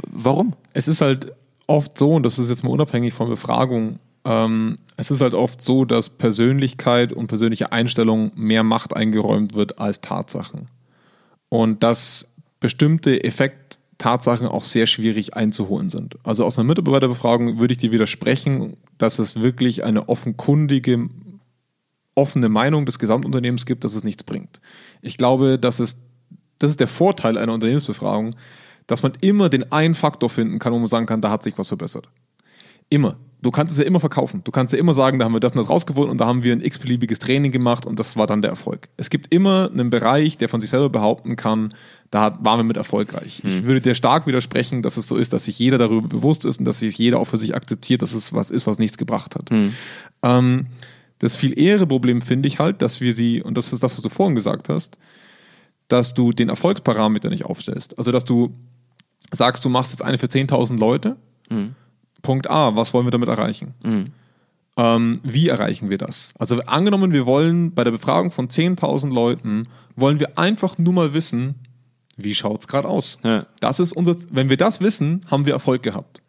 [0.07, 0.53] warum?
[0.73, 1.31] Es ist halt
[1.67, 5.63] oft so, und das ist jetzt mal unabhängig von Befragung, ähm, es ist halt oft
[5.63, 10.67] so, dass Persönlichkeit und persönliche Einstellung mehr Macht eingeräumt wird als Tatsachen.
[11.49, 12.27] Und dass
[12.59, 16.17] bestimmte Effekt-Tatsachen auch sehr schwierig einzuholen sind.
[16.23, 21.09] Also aus einer Mitarbeiterbefragung würde ich dir widersprechen, dass es wirklich eine offenkundige,
[22.15, 24.59] offene Meinung des Gesamtunternehmens gibt, dass es nichts bringt.
[25.01, 26.01] Ich glaube, dass es,
[26.59, 28.35] das ist der Vorteil einer Unternehmensbefragung,
[28.87, 31.57] dass man immer den einen Faktor finden kann, wo man sagen kann, da hat sich
[31.57, 32.09] was verbessert.
[32.89, 33.17] Immer.
[33.41, 34.41] Du kannst es ja immer verkaufen.
[34.43, 36.43] Du kannst ja immer sagen, da haben wir das und das rausgefunden und da haben
[36.43, 38.89] wir ein x-beliebiges Training gemacht und das war dann der Erfolg.
[38.97, 41.73] Es gibt immer einen Bereich, der von sich selber behaupten kann,
[42.11, 43.41] da waren wir mit erfolgreich.
[43.45, 46.59] Ich würde dir stark widersprechen, dass es so ist, dass sich jeder darüber bewusst ist
[46.59, 49.35] und dass sich jeder auch für sich akzeptiert, dass es was ist, was nichts gebracht
[49.35, 49.49] hat.
[50.23, 50.65] Ähm,
[51.19, 54.01] das viel ehere Problem finde ich halt, dass wir sie, und das ist das, was
[54.01, 54.97] du vorhin gesagt hast,
[55.87, 57.97] dass du den Erfolgsparameter nicht aufstellst.
[57.97, 58.55] Also, dass du
[59.31, 61.15] sagst, du machst jetzt eine für 10.000 Leute.
[62.29, 63.73] Punkt A, was wollen wir damit erreichen?
[64.77, 66.31] Ähm, wie erreichen wir das?
[66.37, 71.15] Also angenommen, wir wollen bei der Befragung von 10.000 Leuten, wollen wir einfach nur mal
[71.15, 71.55] wissen,
[72.17, 73.17] wie schaut es gerade aus?
[73.23, 73.47] Ja.
[73.61, 76.21] Das ist unser, wenn wir das wissen, haben wir Erfolg gehabt.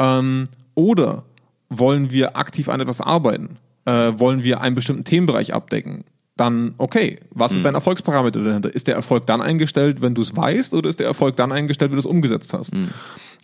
[0.00, 0.42] Ähm,
[0.74, 1.22] oder
[1.68, 3.58] wollen wir aktiv an etwas arbeiten?
[3.84, 6.02] Äh, wollen wir einen bestimmten Themenbereich abdecken?
[6.36, 8.74] Dann, okay, was ist dein Erfolgsparameter dahinter?
[8.74, 11.92] Ist der Erfolg dann eingestellt, wenn du es weißt, oder ist der Erfolg dann eingestellt,
[11.92, 12.74] wenn du es umgesetzt hast?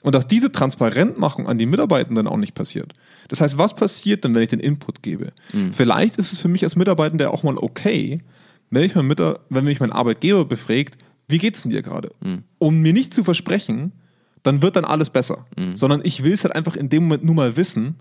[0.03, 2.95] Und dass diese Transparentmachung an die Mitarbeitenden auch nicht passiert.
[3.29, 5.33] Das heißt, was passiert denn, wenn ich den Input gebe?
[5.73, 8.23] Vielleicht ist es für mich als Mitarbeitender auch mal okay,
[8.71, 12.11] wenn ich, mein Mitar wenn mich mein Arbeitgeber befragt, wie geht's denn dir gerade?
[12.59, 13.93] Um mir nicht zu versprechen,
[14.43, 15.47] dann wird dann alles besser.
[15.77, 17.97] Sondern ich will es halt einfach in dem Moment nur mal wissen.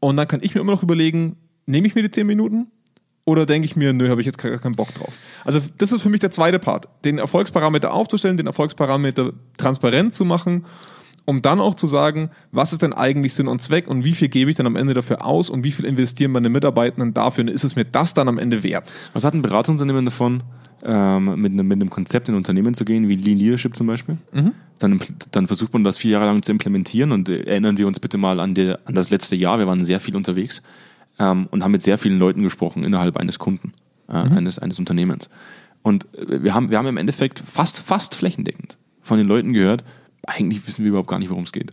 [0.00, 2.68] Und dann kann ich mir immer noch überlegen, nehme ich mir die 10 Minuten?
[3.24, 5.18] Oder denke ich mir, nö, habe ich jetzt gar keinen Bock drauf.
[5.44, 6.88] Also das ist für mich der zweite Part.
[7.04, 10.64] Den Erfolgsparameter aufzustellen, den Erfolgsparameter transparent zu machen,
[11.24, 14.28] um dann auch zu sagen, was ist denn eigentlich Sinn und Zweck und wie viel
[14.28, 17.48] gebe ich dann am Ende dafür aus und wie viel investieren meine Mitarbeitenden dafür und
[17.48, 18.92] ist es mir das dann am Ende wert?
[19.12, 20.42] Was hat ein Beratungsunternehmen davon,
[20.84, 23.86] ähm, mit, einem, mit einem Konzept in ein Unternehmen zu gehen, wie Lean Leadership zum
[23.86, 24.16] Beispiel?
[24.80, 27.86] Dann, impl- dann versucht man das vier Jahre lang zu implementieren und äh, erinnern wir
[27.86, 29.58] uns bitte mal an, die, an das letzte Jahr.
[29.60, 30.60] Wir waren sehr viel unterwegs
[31.20, 33.72] ähm, und haben mit sehr vielen Leuten gesprochen innerhalb eines Kunden,
[34.08, 35.30] äh, eines, eines Unternehmens.
[35.82, 39.84] Und äh, wir haben, wir haben im Endeffekt fast, fast flächendeckend von den Leuten gehört,
[40.26, 41.70] eigentlich wissen wir überhaupt gar nicht, worum es geht.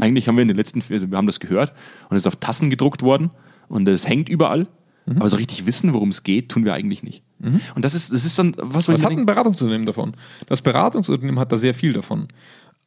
[0.00, 1.72] Eigentlich haben wir in den letzten, also wir haben das gehört
[2.08, 3.30] und es ist auf Tassen gedruckt worden
[3.68, 4.66] und es hängt überall.
[5.08, 7.22] Aber so richtig wissen, worum es geht, tun wir eigentlich nicht.
[7.38, 10.12] Und das ist, das ist dann was, wo Was hat ein Beratungsunternehmen davon?
[10.48, 12.26] Das Beratungsunternehmen hat da sehr viel davon.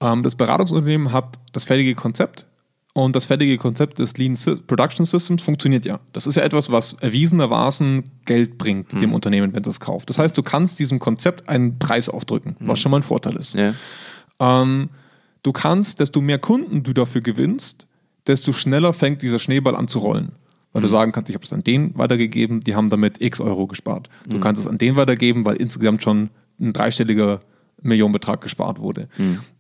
[0.02, 2.46] Ähm, das Beratungsunternehmen hat das fertige Konzept
[2.94, 6.02] und das fertige Konzept des Lean Production Systems funktioniert ja.
[6.12, 10.10] Das ist ja etwas, was erwiesenermaßen Geld bringt dem Unternehmen, wenn es es kauft.
[10.10, 13.54] Das heißt, du kannst diesem Konzept einen Preis aufdrücken, was schon mal ein Vorteil ist.
[13.54, 13.74] ja,
[14.42, 14.90] Ähm,
[15.44, 17.88] du kannst, desto mehr Kunden du dafür gewinnst,
[18.28, 20.34] desto schneller fängt dieser Schneeball an zu rollen.
[20.72, 23.66] Weil du sagen kannst, ich habe es an den weitergegeben, die haben damit x Euro
[23.66, 24.08] gespart.
[24.28, 27.42] Du kannst es an den weitergeben, weil insgesamt schon ein dreistelliger
[27.82, 29.08] Millionenbetrag gespart wurde.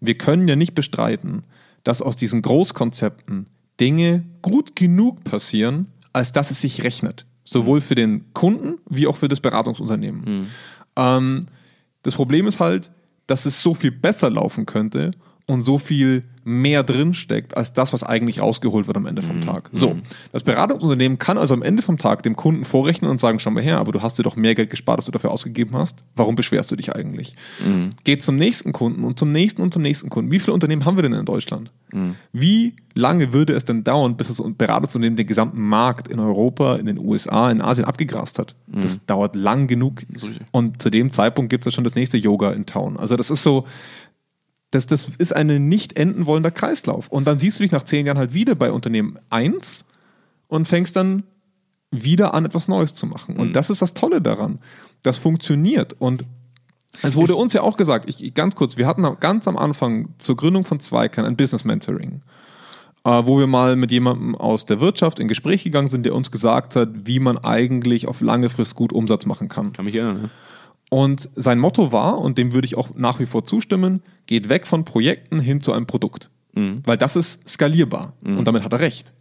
[0.02, 1.44] Wir können ja nicht bestreiten,
[1.84, 3.48] dass aus diesen Großkonzepten
[3.80, 7.26] Dinge gut genug passieren, als dass es sich rechnet.
[7.44, 10.48] Sowohl für den Kunden wie auch für das Beratungsunternehmen.
[10.96, 11.46] Ähm,
[12.04, 12.92] das Problem ist halt,
[13.26, 15.10] dass es so viel besser laufen könnte
[15.50, 19.70] und so viel mehr drinsteckt, als das, was eigentlich rausgeholt wird am Ende vom Tag.
[19.72, 19.98] So,
[20.32, 23.62] das Beratungsunternehmen kann also am Ende vom Tag dem Kunden vorrechnen und sagen, schau mal
[23.62, 26.04] her, aber du hast dir doch mehr Geld gespart, als du dafür ausgegeben hast.
[26.16, 27.36] Warum beschwerst du dich eigentlich?
[28.04, 30.32] Geht zum nächsten Kunden und zum nächsten und zum nächsten Kunden.
[30.32, 31.72] Wie viele Unternehmen haben wir denn in Deutschland?
[32.32, 36.86] Wie lange würde es denn dauern, bis das Beratungsunternehmen den gesamten Markt in Europa, in
[36.86, 38.56] den USA, in Asien abgegrast hat?
[38.82, 40.02] Das dauert lang genug.
[40.52, 42.98] Und zu dem Zeitpunkt gibt es ja schon das nächste Yoga in Town.
[42.98, 43.66] Also das ist so,
[44.72, 47.08] das, das ist ein nicht enden wollender Kreislauf.
[47.08, 49.86] Und dann siehst du dich nach zehn Jahren halt wieder bei Unternehmen 1
[50.48, 51.24] und fängst dann
[51.92, 53.36] wieder an, etwas Neues zu machen.
[53.38, 54.60] Und das ist das Tolle daran.
[55.02, 55.96] Das funktioniert.
[55.98, 56.24] Und
[57.02, 60.36] es wurde uns ja auch gesagt, ich, ganz kurz, wir hatten ganz am Anfang zur
[60.36, 62.22] Gründung von Zweikern ein Business Mentoring,
[63.06, 66.30] äh, wo wir mal mit jemandem aus der Wirtschaft in Gespräch gegangen sind, der uns
[66.30, 69.74] gesagt hat, wie man eigentlich auf lange Frist gut Umsatz machen kann.
[69.74, 70.24] kann mich erinnern.
[70.24, 70.30] Ja.
[70.89, 74.65] Und sein Motto war, und dem würde ich auch nach wie vor zustimmen, geht weg
[74.65, 76.30] von Projekten hin zu einem Produkt.
[76.86, 78.13] Weil das ist skalierbar.
[78.38, 79.13] Und damit hat er recht.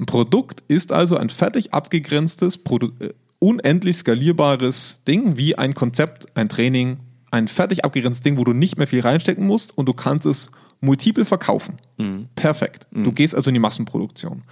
[0.00, 2.56] Ein Produkt ist also ein fertig abgegrenztes,
[3.00, 6.98] äh, unendlich skalierbares Ding, wie ein Konzept, ein Training,
[7.30, 10.50] ein fertig abgegrenztes Ding, wo du nicht mehr viel reinstecken musst und du kannst es
[10.80, 11.76] multiple verkaufen.
[12.34, 12.86] Perfekt.
[13.04, 14.42] Du gehst also in die Massenproduktion.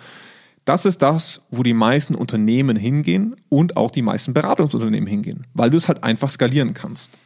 [0.70, 5.68] Das ist das, wo die meisten Unternehmen hingehen und auch die meisten Beratungsunternehmen hingehen, weil
[5.68, 7.18] du es halt einfach skalieren kannst.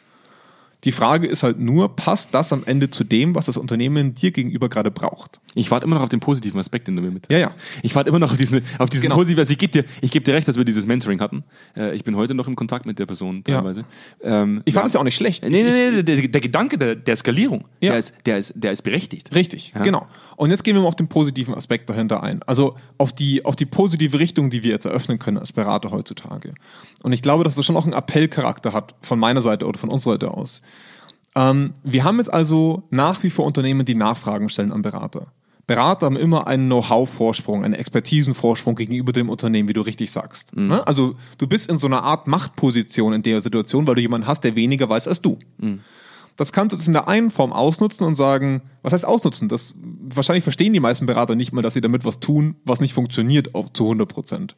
[0.85, 4.31] Die Frage ist halt nur, passt das am Ende zu dem, was das Unternehmen dir
[4.31, 5.41] gegenüber gerade braucht?
[5.55, 7.27] Ich warte immer noch auf den positiven Aspekt, den du mir mit.
[7.31, 7.51] Ja, ja.
[7.83, 9.15] Ich warte immer noch auf diesen, auf diesen Genau.
[9.17, 9.63] positiven Aspekt.
[9.63, 11.45] Ich gebe dir, ich geb dir recht, dass wir dieses Mentoring hatten.
[11.77, 13.57] Äh, ich bin heute noch im Kontakt mit der Person Ja.
[13.57, 13.85] teilweise.
[14.23, 15.45] Ähm, Ich fand es ja auch nicht schlecht.
[15.49, 17.91] Nee, Ich- nee, nee, der, der Gedanke der, der Skalierung, Ja.
[17.91, 19.35] der, ist, der, ist, der ist berechtigt.
[19.35, 19.83] Richtig, Ja.
[19.83, 20.07] genau.
[20.37, 22.43] Und jetzt gehen wir mal auf den positiven Aspekt dahinter ein.
[22.43, 26.55] Also auf die, auf die positive Richtung, die wir jetzt eröffnen können als Berater heutzutage.
[27.03, 29.91] Und ich glaube, dass das schon auch einen Appellcharakter hat von meiner Seite oder von
[29.91, 30.61] unserer Seite aus.
[31.35, 35.29] Ähm, wir haben jetzt also nach wie vor Unternehmen, die Nachfragen stellen an Berater.
[35.67, 40.55] Berater haben immer einen Know-how-Vorsprung, einen Expertisenvorsprung gegenüber dem Unternehmen, wie du richtig sagst.
[40.55, 40.87] Ne?
[40.87, 44.45] Also du bist in so einer Art Machtposition in der Situation, weil du jemanden hast,
[44.45, 45.39] der weniger weiß als du.
[46.37, 49.49] Das kannst du jetzt in der einen Form ausnutzen und sagen, was heißt ausnutzen?
[49.49, 52.93] Das, wahrscheinlich verstehen die meisten Berater nicht mal, dass sie damit was tun, was nicht
[52.93, 54.57] funktioniert auf, zu 100 Prozent.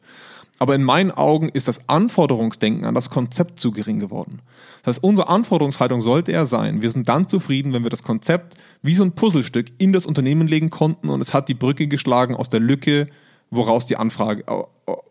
[0.59, 4.41] Aber in meinen Augen ist das Anforderungsdenken an das Konzept zu gering geworden.
[4.83, 8.55] Das heißt, unsere Anforderungshaltung sollte eher sein, wir sind dann zufrieden, wenn wir das Konzept
[8.81, 12.35] wie so ein Puzzlestück in das Unternehmen legen konnten und es hat die Brücke geschlagen
[12.35, 13.07] aus der Lücke,
[13.51, 14.43] woraus die Anfrage,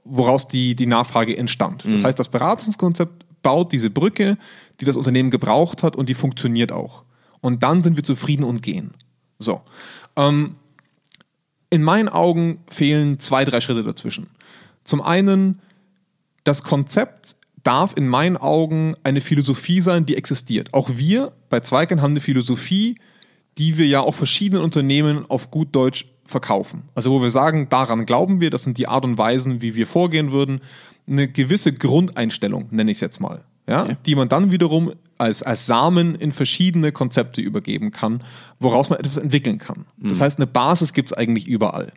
[0.05, 1.85] woraus die, die Nachfrage entstand.
[1.85, 4.39] Das heißt, das Beratungskonzept baut diese Brücke,
[4.81, 7.05] die das Unternehmen gebraucht hat und die funktioniert auch.
[7.41, 8.93] Und dann sind wir zufrieden und gehen.
[9.39, 9.61] So.
[10.17, 10.57] Ähm,
[11.71, 14.29] in meinen Augen fehlen zwei, drei Schritte dazwischen.
[14.87, 15.61] Zum einen,
[16.45, 20.73] das Konzept darf in meinen Augen eine Philosophie sein, die existiert.
[20.73, 22.95] Auch wir bei Zweikern haben eine Philosophie,
[23.59, 26.85] die wir ja auch verschiedenen Unternehmen auf gut Deutsch verkaufen.
[26.95, 29.87] Also wo wir sagen, daran glauben wir, das sind die Art und Weisen, wie wir
[29.87, 30.61] vorgehen würden.
[31.09, 33.43] Eine gewisse Grundeinstellung, nenne ich es jetzt mal.
[33.69, 33.95] Ja, Ja.
[34.07, 38.21] die man dann wiederum als, als Samen in verschiedene Konzepte übergeben kann,
[38.61, 39.87] woraus man etwas entwickeln kann.
[39.99, 41.93] Das heißt, eine Basis gibt es eigentlich überall.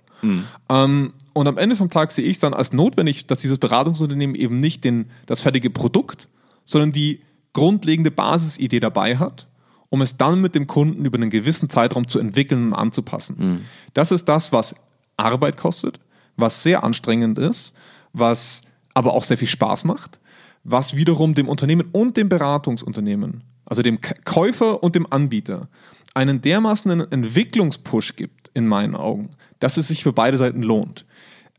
[0.69, 4.36] Ähm, und am Ende vom Tag sehe ich es dann als notwendig, dass dieses Beratungsunternehmen
[4.36, 6.27] eben nicht den, das fertige Produkt,
[6.65, 7.21] sondern die
[7.53, 9.47] grundlegende Basisidee dabei hat,
[9.89, 13.36] um es dann mit dem Kunden über einen gewissen Zeitraum zu entwickeln und anzupassen.
[13.93, 14.75] Das ist das, was
[15.17, 15.99] Arbeit kostet,
[16.38, 17.75] was sehr anstrengend ist,
[18.13, 18.62] was
[18.93, 20.19] aber auch sehr viel Spaß macht,
[20.63, 25.69] was wiederum dem Unternehmen und dem Beratungsunternehmen, also dem Käufer und dem Anbieter,
[26.13, 29.29] einen dermaßen Entwicklungspush gibt, in meinen Augen,
[29.60, 31.06] dass es sich für beide Seiten lohnt.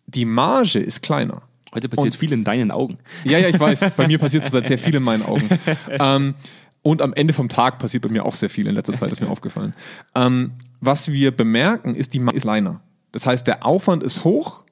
[0.07, 1.43] Die Marge ist kleiner.
[1.75, 2.99] Heute passiert Und- viel in deinen Augen.
[3.25, 3.93] Ja, ja, ich weiß.
[3.97, 5.49] Bei mir passiert zurzeit sehr viel in meinen Augen.
[5.89, 6.35] Ähm,
[6.83, 9.21] und am Ende vom Tag passiert bei mir auch sehr viel in letzter Zeit, ist
[9.21, 9.75] mir aufgefallen.
[10.15, 12.81] Ähm, was wir bemerken, ist, die Marge ist kleiner.
[13.13, 14.65] Das heißt, der Aufwand ist hoch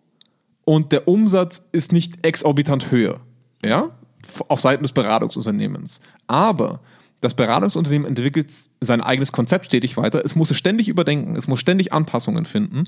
[0.65, 3.21] und der Umsatz ist nicht exorbitant höher.
[3.63, 3.91] Ja?
[4.49, 6.01] Auf Seiten des Beratungsunternehmens.
[6.27, 6.81] Aber
[7.21, 10.25] das Beratungsunternehmen entwickelt sein eigenes Konzept stetig weiter.
[10.25, 11.35] Es muss es ständig überdenken.
[11.37, 12.85] Es muss ständig Anpassungen finden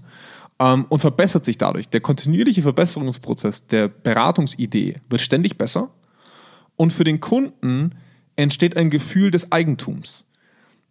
[0.60, 1.88] ähm, und verbessert sich dadurch.
[1.88, 5.90] Der kontinuierliche Verbesserungsprozess der Beratungsidee wird ständig besser
[6.76, 7.96] und für den Kunden
[8.36, 10.26] entsteht ein Gefühl des Eigentums.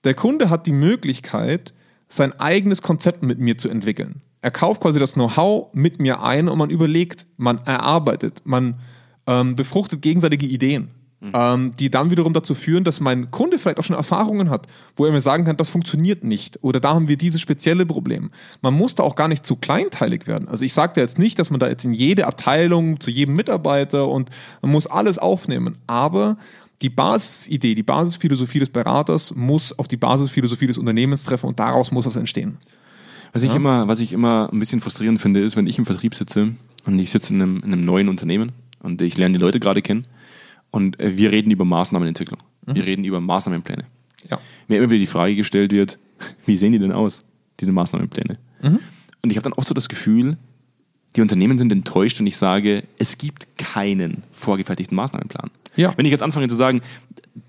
[0.04, 1.74] Der Kunde hat die Möglichkeit,
[2.10, 4.22] sein eigenes Konzept mit mir zu entwickeln.
[4.42, 8.80] Er kauft quasi das Know-how mit mir ein und man überlegt, man erarbeitet, man
[9.28, 10.90] ähm, befruchtet gegenseitige Ideen,
[11.22, 15.06] ähm, die dann wiederum dazu führen, dass mein Kunde vielleicht auch schon Erfahrungen hat, wo
[15.06, 18.32] er mir sagen kann, das funktioniert nicht oder da haben wir dieses spezielle Problem.
[18.62, 20.48] Man muss da auch gar nicht zu kleinteilig werden.
[20.48, 24.08] Also ich sage jetzt nicht, dass man da jetzt in jede Abteilung, zu jedem Mitarbeiter
[24.08, 24.30] und
[24.62, 26.38] man muss alles aufnehmen, aber
[26.82, 31.92] die Basisidee, die Basisphilosophie des Beraters muss auf die Basisphilosophie des Unternehmens treffen und daraus
[31.92, 32.58] muss was entstehen.
[33.34, 36.16] Was ich, immer, was ich immer ein bisschen frustrierend finde, ist, wenn ich im Vertrieb
[36.16, 36.56] sitze
[36.86, 39.84] und ich sitze in einem, in einem neuen Unternehmen und ich lerne die Leute gerade
[39.84, 40.08] kennen
[40.72, 42.40] und äh, wir reden über Maßnahmenentwicklung.
[42.66, 43.86] Wir reden über Maßnahmenpläne.
[44.30, 44.40] Ja.
[44.68, 45.98] Mir immer wieder die Frage gestellt wird,
[46.46, 47.26] wie sehen die denn aus,
[47.60, 48.38] diese Maßnahmenpläne?
[49.22, 50.38] Und ich habe dann oft so das Gefühl,
[51.16, 55.50] die Unternehmen sind enttäuscht, wenn ich sage, es gibt keinen vorgefertigten Maßnahmenplan.
[55.76, 55.94] Ja.
[55.98, 56.82] Wenn ich jetzt anfange zu sagen,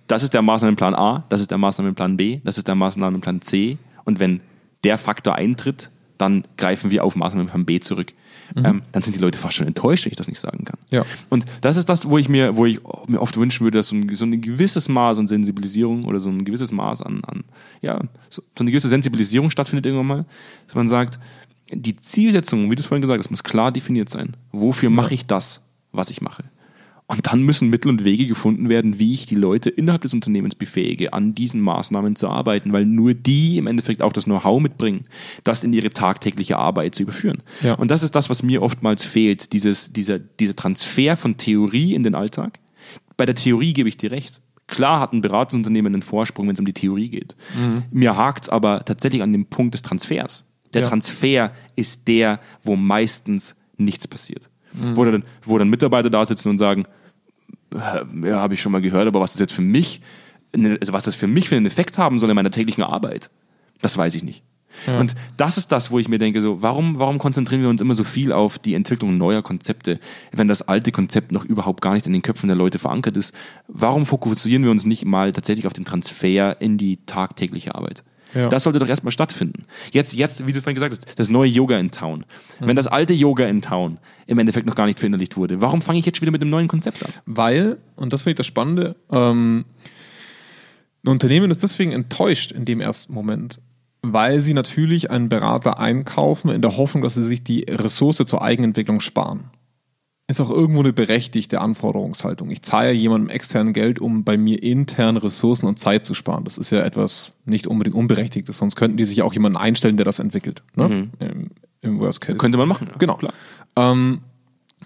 [0.06, 3.78] das ist der Maßnahmenplan A, das ist der Maßnahmenplan B, das ist der Maßnahmenplan C
[4.04, 4.40] und wenn
[4.84, 8.12] der Faktor eintritt, dann greifen wir auf Maßnahmenplan B zurück.
[8.56, 10.78] Ähm, dann sind die Leute fast schon enttäuscht, wenn ich das nicht sagen kann.
[10.90, 11.04] Ja.
[11.28, 13.96] Und das ist das, wo ich mir, wo ich mir oft wünschen würde, dass so
[13.96, 17.44] ein, so ein gewisses Maß an Sensibilisierung oder so ein gewisses Maß an, an
[17.80, 20.24] ja, so, so eine gewisse Sensibilisierung stattfindet irgendwann mal,
[20.66, 21.18] dass man sagt,
[21.72, 24.36] die Zielsetzung, wie du es vorhin gesagt hast, muss klar definiert sein.
[24.52, 25.60] Wofür mache ich das,
[25.92, 26.44] was ich mache?
[27.10, 30.54] Und dann müssen Mittel und Wege gefunden werden, wie ich die Leute innerhalb des Unternehmens
[30.54, 35.06] befähige, an diesen Maßnahmen zu arbeiten, weil nur die im Endeffekt auch das Know-how mitbringen,
[35.42, 37.42] das in ihre tagtägliche Arbeit zu überführen.
[37.62, 37.74] Ja.
[37.74, 42.04] Und das ist das, was mir oftmals fehlt, dieses, dieser, dieser Transfer von Theorie in
[42.04, 42.60] den Alltag.
[43.16, 44.40] Bei der Theorie gebe ich dir recht.
[44.68, 47.34] Klar hat ein Beratungsunternehmen einen Vorsprung, wenn es um die Theorie geht.
[47.90, 50.46] Mir hakt es aber tatsächlich an dem Punkt des Transfers.
[50.74, 50.88] Der Ja.
[50.88, 54.48] Transfer ist der, wo meistens nichts passiert.
[54.94, 56.84] Wo, dann, wo dann Mitarbeiter da sitzen und sagen,
[57.72, 60.00] ja, habe ich schon mal gehört, aber was das jetzt für mich,
[60.54, 63.30] also was das für mich für einen Effekt haben soll in meiner täglichen Arbeit,
[63.80, 64.42] das weiß ich nicht.
[64.86, 67.94] Und das ist das, wo ich mir denke, so, warum, warum konzentrieren wir uns immer
[67.94, 69.98] so viel auf die Entwicklung neuer Konzepte,
[70.32, 73.34] wenn das alte Konzept noch überhaupt gar nicht in den Köpfen der Leute verankert ist?
[73.68, 78.04] Warum fokussieren wir uns nicht mal tatsächlich auf den Transfer in die tagtägliche Arbeit?
[78.34, 78.48] Ja.
[78.48, 79.64] Das sollte doch erstmal stattfinden.
[79.92, 82.24] Jetzt, jetzt, wie du vorhin gesagt hast, das neue Yoga in Town.
[82.60, 85.98] Wenn das alte Yoga in Town im Endeffekt noch gar nicht verinnerlicht wurde, warum fange
[85.98, 87.12] ich jetzt schon wieder mit einem neuen Konzept an?
[87.26, 89.64] Weil, und das finde ich das Spannende, ähm,
[91.04, 93.60] ein Unternehmen ist deswegen enttäuscht in dem ersten Moment,
[94.02, 98.42] weil sie natürlich einen Berater einkaufen in der Hoffnung, dass sie sich die Ressource zur
[98.42, 99.50] Eigenentwicklung sparen.
[100.30, 102.50] Ist auch irgendwo eine berechtigte Anforderungshaltung.
[102.50, 106.44] Ich zahle jemandem extern Geld, um bei mir intern Ressourcen und Zeit zu sparen.
[106.44, 110.04] Das ist ja etwas nicht unbedingt Unberechtigtes, sonst könnten die sich auch jemanden einstellen, der
[110.04, 110.62] das entwickelt.
[110.76, 111.10] Ne?
[111.18, 111.50] Im,
[111.82, 112.38] Im Worst Case.
[112.38, 112.86] Könnte man machen.
[112.92, 112.96] ja.
[112.98, 113.16] Genau.
[113.16, 113.32] Klar.
[113.74, 114.20] Ähm,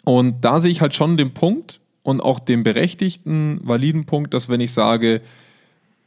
[0.05, 4.49] und da sehe ich halt schon den Punkt und auch den berechtigten, validen Punkt, dass
[4.49, 5.21] wenn ich sage,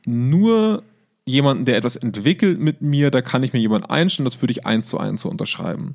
[0.08, 0.82] nur
[1.26, 4.66] jemanden, der etwas entwickelt mit mir, da kann ich mir jemanden einstellen, das würde ich
[4.66, 5.94] eins zu eins so unterschreiben.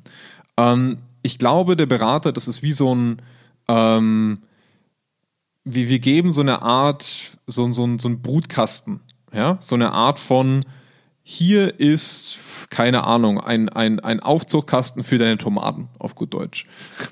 [0.57, 3.21] Ähm, ich glaube, der Berater, das ist wie so ein,
[3.67, 4.39] ähm,
[5.63, 8.99] wir, wir geben so eine Art, so, so, ein- so ein Brutkasten,
[9.33, 10.65] ja, so eine Art von
[11.25, 12.37] hier ist,
[12.69, 16.65] keine Ahnung, ein, ein, ein Aufzugkasten für deine Tomaten, auf gut Deutsch.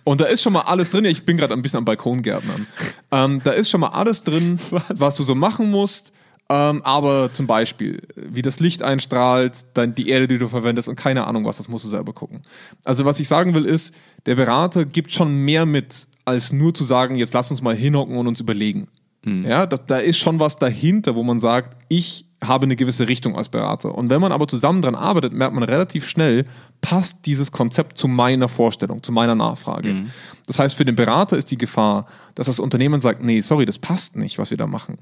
[0.04, 1.06] Und da ist schon mal alles drin.
[1.06, 2.68] Ich bin gerade ein bisschen am Balkongärtnern.
[3.12, 6.12] Ähm, da ist schon mal alles drin, was, was du so machen musst.
[6.52, 10.96] Ähm, aber zum Beispiel, wie das Licht einstrahlt, dann die Erde, die du verwendest und
[10.96, 12.42] keine Ahnung was, das musst du selber gucken.
[12.84, 16.84] Also was ich sagen will ist, der Berater gibt schon mehr mit, als nur zu
[16.84, 18.90] sagen, jetzt lass uns mal hinhocken und uns überlegen.
[19.24, 19.46] Mhm.
[19.46, 23.38] Ja, da, da ist schon was dahinter, wo man sagt, ich habe eine gewisse Richtung
[23.38, 23.96] als Berater.
[23.96, 26.44] Und wenn man aber zusammen dran arbeitet, merkt man relativ schnell,
[26.82, 29.94] passt dieses Konzept zu meiner Vorstellung, zu meiner Nachfrage.
[29.94, 30.12] Mhm.
[30.48, 33.80] Das heißt, für den Berater ist die Gefahr, dass das Unternehmen sagt, nee, sorry, das
[33.80, 34.98] passt nicht, was wir da machen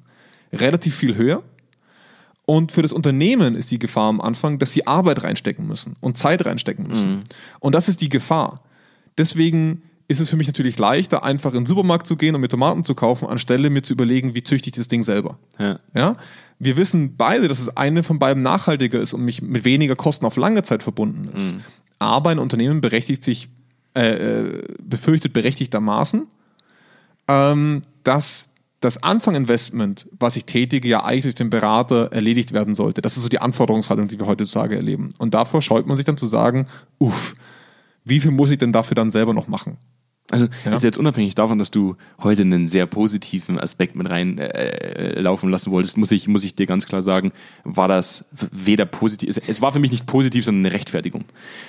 [0.51, 1.43] relativ viel höher.
[2.45, 6.17] Und für das Unternehmen ist die Gefahr am Anfang, dass sie Arbeit reinstecken müssen und
[6.17, 7.11] Zeit reinstecken müssen.
[7.11, 7.23] Mhm.
[7.59, 8.61] Und das ist die Gefahr.
[9.19, 12.47] Deswegen ist es für mich natürlich leichter, einfach in den Supermarkt zu gehen und mir
[12.47, 15.37] Tomaten zu kaufen, anstelle mir zu überlegen, wie züchte ich das Ding selber.
[15.59, 15.79] Ja.
[15.93, 16.15] ja?
[16.57, 20.25] Wir wissen beide, dass es eine von beiden nachhaltiger ist und mich mit weniger Kosten
[20.25, 21.55] auf lange Zeit verbunden ist.
[21.55, 21.61] Mhm.
[21.99, 23.49] Aber ein Unternehmen berechtigt sich,
[23.95, 26.25] äh, äh befürchtet berechtigtermaßen,
[27.27, 33.01] ähm, dass das Anfanginvestment, was ich tätige, ja eigentlich durch den Berater erledigt werden sollte.
[33.01, 35.09] Das ist so die Anforderungshaltung, die wir heutzutage erleben.
[35.17, 37.35] Und davor scheut man sich dann zu sagen, uff,
[38.05, 39.77] wie viel muss ich denn dafür dann selber noch machen?
[40.31, 40.73] Also ja.
[40.73, 45.71] ist jetzt unabhängig davon, dass du heute einen sehr positiven Aspekt mit reinlaufen äh, lassen
[45.71, 47.31] wolltest, muss ich, muss ich dir ganz klar sagen,
[47.63, 51.25] war das weder positiv, es war für mich nicht positiv, sondern eine Rechtfertigung.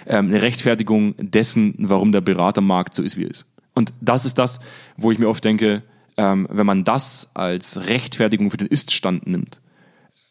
[0.06, 3.46] Ähm, eine Rechtfertigung dessen, warum der Beratermarkt so ist, wie er ist.
[3.74, 4.60] Und das ist das,
[4.96, 5.82] wo ich mir oft denke,
[6.20, 9.62] ähm, wenn man das als Rechtfertigung für den Ist-Stand nimmt,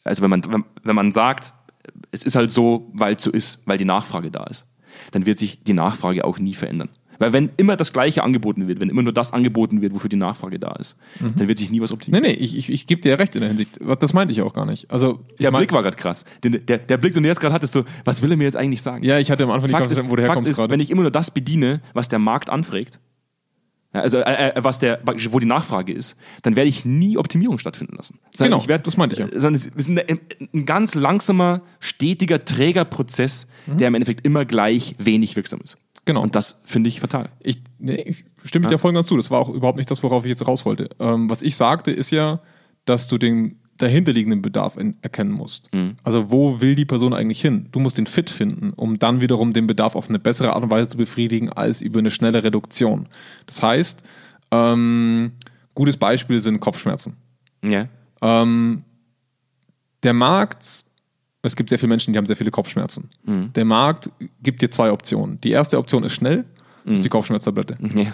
[0.03, 1.53] also wenn man, wenn, wenn man sagt,
[2.11, 4.67] es ist halt so, weil es so ist, weil die Nachfrage da ist,
[5.11, 6.89] dann wird sich die Nachfrage auch nie verändern.
[7.17, 10.15] Weil wenn immer das Gleiche angeboten wird, wenn immer nur das angeboten wird, wofür die
[10.15, 11.33] Nachfrage da ist, mhm.
[11.35, 12.23] dann wird sich nie was optimieren.
[12.23, 13.79] Nee, nee, ich, ich, ich gebe dir ja recht in der Hinsicht.
[13.99, 14.89] Das meinte ich auch gar nicht.
[14.91, 16.23] Also, der Blick war gerade krass.
[16.43, 18.55] Der, der, der Blick, den du jetzt gerade hattest, so, was will er mir jetzt
[18.55, 19.03] eigentlich sagen?
[19.03, 20.71] Ja, ich hatte am Anfang Fakt nicht ist, wo du herkommst gerade.
[20.71, 22.99] Wenn ich immer nur das bediene, was der Markt anfragt,
[23.91, 24.99] also äh, äh, was der,
[25.31, 28.19] wo die Nachfrage ist, dann werde ich nie Optimierung stattfinden lassen.
[28.33, 29.27] Sondern genau, werd, das meinte ich ja.
[29.39, 29.99] Sondern es ist ein,
[30.53, 33.77] ein ganz langsamer, stetiger, träger Prozess, mhm.
[33.77, 35.77] der im Endeffekt immer gleich wenig wirksam ist.
[36.05, 36.21] Genau.
[36.21, 37.29] Und das finde ich fatal.
[37.39, 38.69] Ich, nee, ich stimme ja.
[38.69, 39.17] dir voll ganz zu.
[39.17, 40.89] Das war auch überhaupt nicht das, worauf ich jetzt raus wollte.
[40.99, 42.41] Ähm, was ich sagte, ist ja,
[42.85, 45.73] dass du den dahinterliegenden Bedarf in, erkennen musst.
[45.73, 45.95] Mhm.
[46.03, 47.67] Also wo will die Person eigentlich hin?
[47.71, 50.69] Du musst den Fit finden, um dann wiederum den Bedarf auf eine bessere Art und
[50.69, 53.07] Weise zu befriedigen als über eine schnelle Reduktion.
[53.47, 54.03] Das heißt,
[54.51, 55.31] ähm,
[55.73, 57.15] gutes Beispiel sind Kopfschmerzen.
[57.63, 57.87] Ja.
[58.21, 58.83] Ähm,
[60.03, 60.85] der Markt,
[61.41, 63.09] es gibt sehr viele Menschen, die haben sehr viele Kopfschmerzen.
[63.23, 63.53] Mhm.
[63.53, 64.11] Der Markt
[64.43, 65.39] gibt dir zwei Optionen.
[65.41, 66.43] Die erste Option ist schnell,
[66.83, 66.93] mhm.
[66.93, 67.77] ist die Kopfschmerztablette.
[67.95, 68.13] Ja.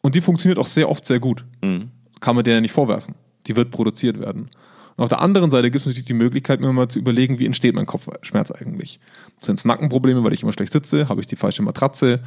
[0.00, 1.44] Und die funktioniert auch sehr oft sehr gut.
[1.62, 1.90] Mhm.
[2.20, 3.14] Kann man dir ja nicht vorwerfen.
[3.46, 4.48] Die wird produziert werden.
[4.96, 7.46] Und auf der anderen Seite gibt es natürlich die Möglichkeit, mir mal zu überlegen, wie
[7.46, 9.00] entsteht mein Kopfschmerz eigentlich.
[9.40, 11.08] Sind es Nackenprobleme, weil ich immer schlecht sitze?
[11.08, 12.20] Habe ich die falsche Matratze?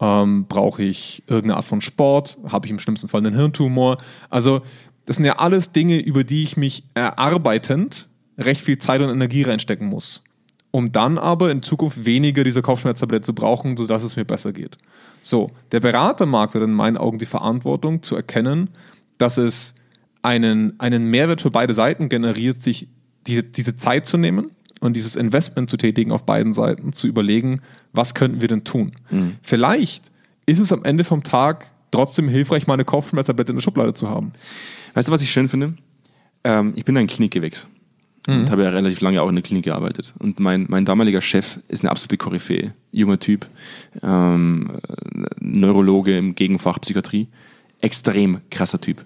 [0.00, 2.38] Ähm, Brauche ich irgendeine Art von Sport?
[2.48, 3.98] Habe ich im schlimmsten Fall einen Hirntumor?
[4.30, 4.62] Also,
[5.06, 8.08] das sind ja alles Dinge, über die ich mich erarbeitend
[8.38, 10.22] recht viel Zeit und Energie reinstecken muss.
[10.70, 14.78] Um dann aber in Zukunft weniger diese Kopfschmerztablette zu brauchen, sodass es mir besser geht.
[15.20, 18.70] So, der Beratermarkt hat in meinen Augen die Verantwortung zu erkennen,
[19.18, 19.74] dass es
[20.22, 22.88] einen, einen Mehrwert für beide Seiten generiert, sich
[23.26, 27.60] diese, diese Zeit zu nehmen und dieses Investment zu tätigen auf beiden Seiten, zu überlegen,
[27.92, 28.92] was könnten wir denn tun.
[29.10, 29.36] Mhm.
[29.42, 30.10] Vielleicht
[30.46, 34.08] ist es am Ende vom Tag trotzdem hilfreich, mal eine Kopfschmerztablette in der Schublade zu
[34.08, 34.32] haben.
[34.94, 35.74] Weißt du, was ich schön finde?
[36.44, 37.68] Ähm, ich bin ein Klinikgewächs
[38.26, 38.40] mhm.
[38.40, 40.14] und habe ja relativ lange auch in der Klinik gearbeitet.
[40.18, 43.46] Und mein, mein damaliger Chef ist eine absolute Koryphäe, junger Typ,
[44.02, 44.78] ähm,
[45.38, 47.28] Neurologe im Gegenfach Psychiatrie,
[47.80, 49.04] extrem krasser Typ.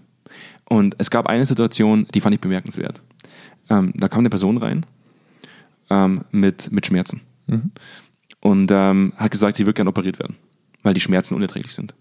[0.69, 3.03] Und es gab eine Situation, die fand ich bemerkenswert.
[3.71, 4.87] Ähm, da kam eine Person rein
[5.91, 7.73] ähm, mit, mit Schmerzen mhm.
[8.41, 10.37] und ähm, hat gesagt, sie wird gerne operiert werden,
[10.83, 11.95] weil die Schmerzen unerträglich sind.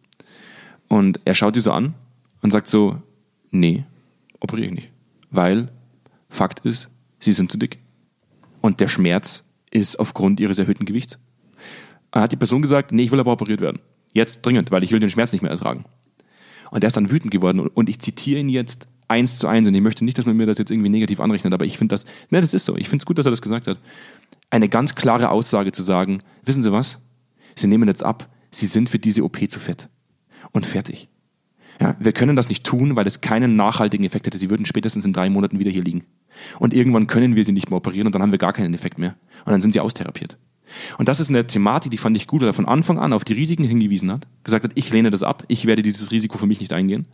[0.88, 1.93] Und er schaut sie so an
[2.41, 3.01] und sagt so,
[3.51, 3.86] nee,
[4.39, 4.89] operiere ich nicht.
[5.32, 5.71] Weil
[6.30, 7.80] Fakt ist, sie sind zu dick.
[8.62, 11.19] Und der Schmerz ist aufgrund ihres erhöhten Gewichts.
[12.12, 13.79] Er hat die Person gesagt, nee, ich will aber operiert werden.
[14.13, 15.85] Jetzt dringend, weil ich will den Schmerz nicht mehr ertragen.
[16.76, 17.62] Und der ist dann wütend geworden.
[17.62, 19.65] Und ich zitiere ihn jetzt eins zu eins.
[19.65, 21.94] Und ich möchte nicht, dass man mir das jetzt irgendwie negativ anrechnet, aber ich finde
[21.94, 22.76] das, ne, das ist so.
[22.76, 23.80] Ich finde es gut, dass er das gesagt hat.
[24.50, 27.00] Eine ganz klare Aussage zu sagen, wissen Sie was?
[27.56, 29.88] Sie nehmen jetzt ab, Sie sind für diese OP zu fett.
[30.52, 31.08] Und fertig.
[31.80, 34.38] Ja, wir können das nicht tun, weil es keinen nachhaltigen Effekt hätte.
[34.38, 36.04] Sie würden spätestens in drei Monaten wieder hier liegen.
[36.60, 38.98] Und irgendwann können wir sie nicht mehr operieren und dann haben wir gar keinen Effekt
[38.98, 39.15] mehr.
[39.46, 40.38] Und dann sind sie austherapiert.
[40.98, 43.23] Und das ist eine Thematik, die fand ich gut, weil er von Anfang an auf
[43.23, 46.48] die Risiken hingewiesen hat, gesagt hat, ich lehne das ab, ich werde dieses Risiko für
[46.48, 47.08] mich nicht eingehen.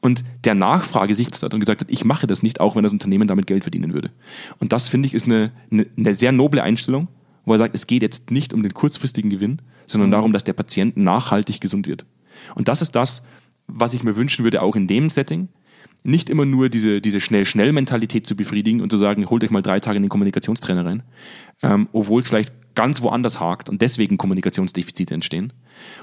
[0.00, 2.92] und der Nachfrage sich hat und gesagt hat, ich mache das nicht, auch wenn das
[2.92, 4.10] Unternehmen damit Geld verdienen würde.
[4.58, 7.08] Und das finde ich ist eine, eine, eine sehr noble Einstellung,
[7.46, 10.52] wo er sagt, es geht jetzt nicht um den kurzfristigen Gewinn, sondern darum, dass der
[10.52, 12.04] Patient nachhaltig gesund wird.
[12.54, 13.22] Und das ist das,
[13.66, 15.48] was ich mir wünschen würde, auch in dem Setting.
[16.04, 19.80] Nicht immer nur diese, diese Schnell-Schnell-Mentalität zu befriedigen und zu sagen, holt euch mal drei
[19.80, 21.02] Tage in den Kommunikationstrainer rein,
[21.62, 25.52] ähm, obwohl es vielleicht ganz woanders hakt und deswegen Kommunikationsdefizite entstehen.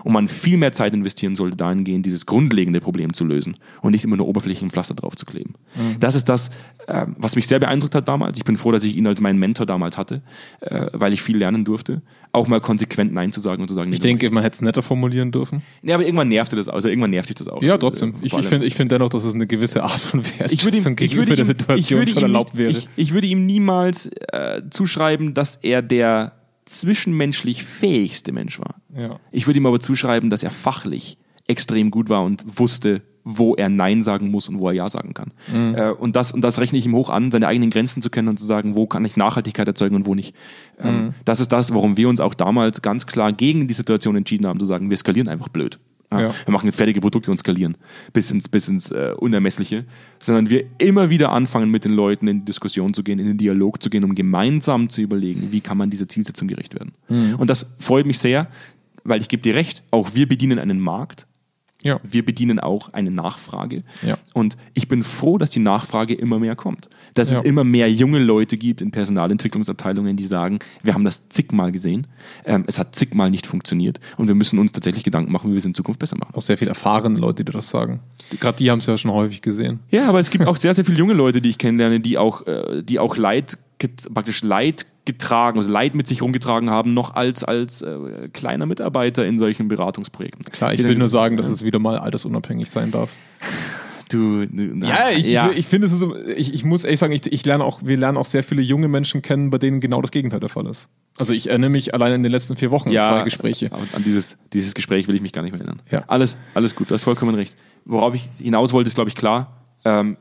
[0.04, 4.04] Und man viel mehr Zeit investieren sollte dahingehend, dieses grundlegende Problem zu lösen und nicht
[4.04, 5.56] immer nur oberflächlichen Pflaster drauf zu kleben.
[5.76, 5.99] Mhm.
[5.99, 6.49] Das ist das,
[6.88, 8.38] äh, was mich sehr beeindruckt hat damals.
[8.38, 10.22] Ich bin froh, dass ich ihn als meinen Mentor damals hatte,
[10.62, 12.02] äh, weil ich viel lernen durfte.
[12.34, 14.61] Auch mal konsequent Nein zu sagen und zu sagen, nee, ich denke, man hätte es
[14.61, 15.63] netter formulieren dürfen.
[15.82, 17.61] Nee, aber irgendwann nervte das, also irgendwann nervt sich das auch.
[17.61, 18.15] Ja, trotzdem.
[18.21, 21.45] Ich, ich finde ich find dennoch, dass es eine gewisse Art von Wertschätzung gegenüber der
[21.45, 22.71] Situation schon erlaubt wäre.
[22.71, 26.34] Ich, ich, würde ihm niemals äh, zuschreiben, dass er der
[26.65, 28.75] zwischenmenschlich fähigste Mensch war.
[28.95, 29.19] Ja.
[29.32, 31.17] Ich würde ihm aber zuschreiben, dass er fachlich
[31.47, 35.13] extrem gut war und wusste, wo er Nein sagen muss und wo er Ja sagen
[35.13, 35.32] kann.
[35.51, 35.76] Mhm.
[35.76, 38.28] Äh, und, das, und das rechne ich ihm hoch an, seine eigenen Grenzen zu kennen
[38.28, 40.36] und zu sagen, wo kann ich Nachhaltigkeit erzeugen und wo nicht.
[40.80, 41.13] Ähm, mhm.
[41.26, 44.59] Das ist das, warum wir uns auch damals ganz klar gegen die Situation entschieden haben,
[44.59, 45.80] zu sagen, wir skalieren einfach blöd.
[46.11, 46.34] Ja, ja.
[46.45, 47.78] Wir machen jetzt fertige Produkte und skalieren
[48.11, 49.86] bis ins, bis ins äh, Unermessliche,
[50.19, 53.38] sondern wir immer wieder anfangen, mit den Leuten in die Diskussion zu gehen, in den
[53.38, 56.91] Dialog zu gehen, um gemeinsam zu überlegen, wie kann man dieser Zielsetzung gerecht werden.
[57.07, 57.36] Mhm.
[57.38, 58.47] Und das freut mich sehr,
[59.03, 61.28] weil ich gebe dir recht, auch wir bedienen einen Markt
[61.84, 61.99] ja.
[62.03, 63.84] Wir bedienen auch eine Nachfrage.
[64.05, 64.17] Ja.
[64.34, 66.89] Und ich bin froh, dass die Nachfrage immer mehr kommt.
[67.13, 67.39] Dass ja.
[67.39, 72.07] es immer mehr junge Leute gibt in Personalentwicklungsabteilungen, die sagen, wir haben das zigmal gesehen,
[72.45, 75.59] ähm, es hat zigmal nicht funktioniert und wir müssen uns tatsächlich Gedanken machen, wie wir
[75.59, 76.36] es in Zukunft besser machen.
[76.36, 77.99] Auch sehr viele erfahrene Leute, die das sagen.
[78.39, 79.79] Gerade die haben es ja schon häufig gesehen.
[79.89, 82.45] Ja, aber es gibt auch sehr, sehr viele junge Leute, die ich kennenlerne, die auch,
[82.47, 83.57] äh, die auch Leid
[84.13, 89.26] praktisch Leid getragen, also Leid mit sich rumgetragen haben, noch als, als äh, kleiner Mitarbeiter
[89.26, 90.45] in solchen Beratungsprojekten.
[90.45, 93.16] Klar, ich will nur sagen, dass es wieder mal altersunabhängig sein darf.
[94.12, 95.49] Du, du ja, ich, ja.
[95.52, 95.88] ich, ich finde
[96.36, 98.89] ich, ich muss ehrlich sagen, ich, ich lerne auch, wir lernen auch sehr viele junge
[98.89, 100.89] Menschen kennen, bei denen genau das Gegenteil der Fall ist.
[101.18, 103.72] Also ich erinnere mich allein in den letzten vier Wochen ja, an zwei Gespräche.
[103.72, 105.82] An dieses, dieses Gespräch will ich mich gar nicht mehr erinnern.
[105.89, 106.04] Ja.
[106.08, 107.56] Alles, alles gut, du hast vollkommen recht.
[107.86, 109.66] Worauf ich hinaus wollte, ist, glaube ich, klar.
[109.86, 110.18] Ähm,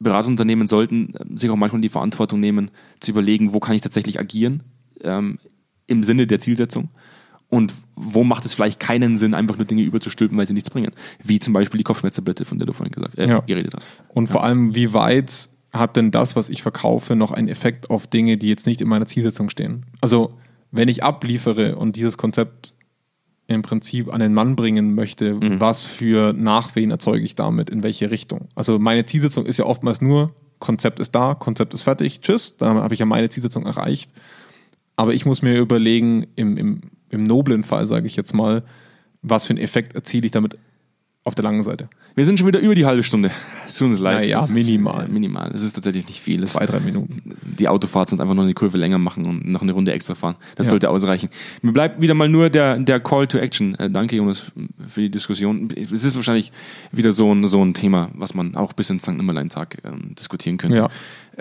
[0.00, 2.70] Beratungsunternehmen sollten ähm, sich auch manchmal die Verantwortung nehmen,
[3.00, 4.62] zu überlegen, wo kann ich tatsächlich agieren
[5.02, 5.38] ähm,
[5.86, 6.88] im Sinne der Zielsetzung
[7.50, 10.92] und wo macht es vielleicht keinen Sinn, einfach nur Dinge überzustülpen, weil sie nichts bringen.
[11.22, 13.40] Wie zum Beispiel die Kopfschmerztablette, von der du vorhin gesagt, äh, ja.
[13.40, 13.92] geredet hast.
[14.08, 14.32] Und ja.
[14.32, 18.36] vor allem, wie weit hat denn das, was ich verkaufe, noch einen Effekt auf Dinge,
[18.36, 19.84] die jetzt nicht in meiner Zielsetzung stehen?
[20.00, 20.32] Also,
[20.70, 22.74] wenn ich abliefere und dieses Konzept
[23.54, 25.60] im Prinzip an den Mann bringen möchte, mhm.
[25.60, 28.48] was für Nachwehen erzeuge ich damit, in welche Richtung.
[28.54, 32.76] Also meine Zielsetzung ist ja oftmals nur, Konzept ist da, Konzept ist fertig, tschüss, dann
[32.76, 34.12] habe ich ja meine Zielsetzung erreicht.
[34.96, 38.62] Aber ich muss mir überlegen, im, im, im noblen Fall, sage ich jetzt mal,
[39.22, 40.58] was für einen Effekt erziele ich damit
[41.22, 41.90] auf der langen Seite.
[42.14, 43.30] Wir sind schon wieder über die halbe Stunde.
[43.66, 44.26] Es tut uns leid.
[44.26, 45.06] Ja, minimal.
[45.06, 45.52] Minimal.
[45.54, 46.42] Es ist tatsächlich nicht viel.
[46.46, 47.36] Zwei, drei Minuten.
[47.42, 50.36] Die Autofahrt sind einfach noch eine Kurve länger machen und noch eine Runde extra fahren.
[50.56, 50.70] Das ja.
[50.70, 51.28] sollte ausreichen.
[51.60, 53.74] Mir bleibt wieder mal nur der, der Call to Action.
[53.74, 54.50] Äh, danke, Jonas,
[54.88, 55.68] für die Diskussion.
[55.92, 56.52] Es ist wahrscheinlich
[56.90, 59.12] wieder so ein, so ein Thema, was man auch bis ins St.
[59.12, 60.78] Nimmerlein-Tag ähm, diskutieren könnte.
[60.78, 60.88] Ja.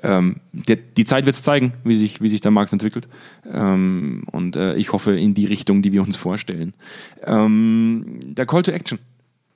[0.03, 3.07] Ähm, der, die Zeit wird es zeigen, wie sich, wie sich der Markt entwickelt.
[3.45, 6.73] Ähm, und äh, ich hoffe in die Richtung, die wir uns vorstellen.
[7.25, 8.99] Ähm, der Call to Action.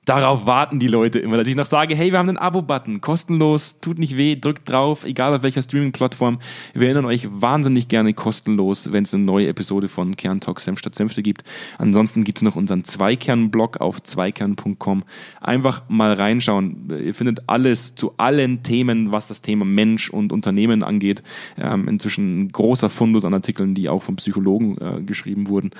[0.04, 3.80] Darauf warten die Leute immer, dass ich noch sage, hey, wir haben einen Abo-Button, kostenlos,
[3.80, 6.40] tut nicht weh, drückt drauf, egal auf welcher Streaming-Plattform.
[6.74, 10.94] Wir erinnern euch wahnsinnig gerne kostenlos, wenn es eine neue Episode von Kerntalk Senf statt
[10.94, 11.42] Senfte gibt.
[11.78, 15.04] Ansonsten gibt es noch unseren Zweikern-Blog auf zweikern.com.
[15.40, 16.92] Einfach mal reinschauen.
[17.02, 21.22] Ihr findet alles zu allen Themen, was das Thema Mensch und Unternehmen angeht.
[21.56, 25.70] Ähm, inzwischen ein großer Fundus an Artikeln, die auch von Psychologen äh, geschrieben wurden.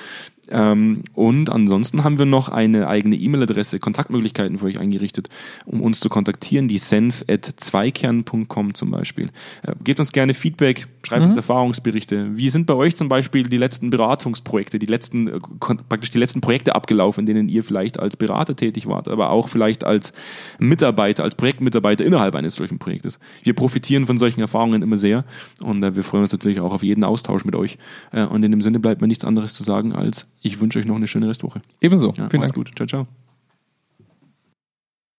[0.51, 5.29] Ähm, und ansonsten haben wir noch eine eigene E-Mail-Adresse, Kontaktmöglichkeiten für euch eingerichtet,
[5.65, 9.31] um uns zu kontaktieren, die senf.zweikern.com zum Beispiel.
[9.63, 11.29] Äh, gebt uns gerne Feedback, schreibt mhm.
[11.29, 12.37] uns Erfahrungsberichte.
[12.37, 16.41] Wie sind bei euch zum Beispiel die letzten Beratungsprojekte, die letzten, äh, praktisch die letzten
[16.41, 20.13] Projekte abgelaufen, in denen ihr vielleicht als Berater tätig wart, aber auch vielleicht als
[20.59, 23.19] Mitarbeiter, als Projektmitarbeiter innerhalb eines solchen Projektes.
[23.43, 25.25] Wir profitieren von solchen Erfahrungen immer sehr
[25.61, 27.79] und äh, wir freuen uns natürlich auch auf jeden Austausch mit euch.
[28.13, 30.87] Äh, und in dem Sinne bleibt mir nichts anderes zu sagen als ich wünsche euch
[30.87, 31.63] noch eine schöne Restwoche.
[31.81, 32.13] Ebenso.
[32.17, 32.55] Ja, Vielen Dank.
[32.55, 32.73] gut.
[32.77, 33.07] Ciao, ciao.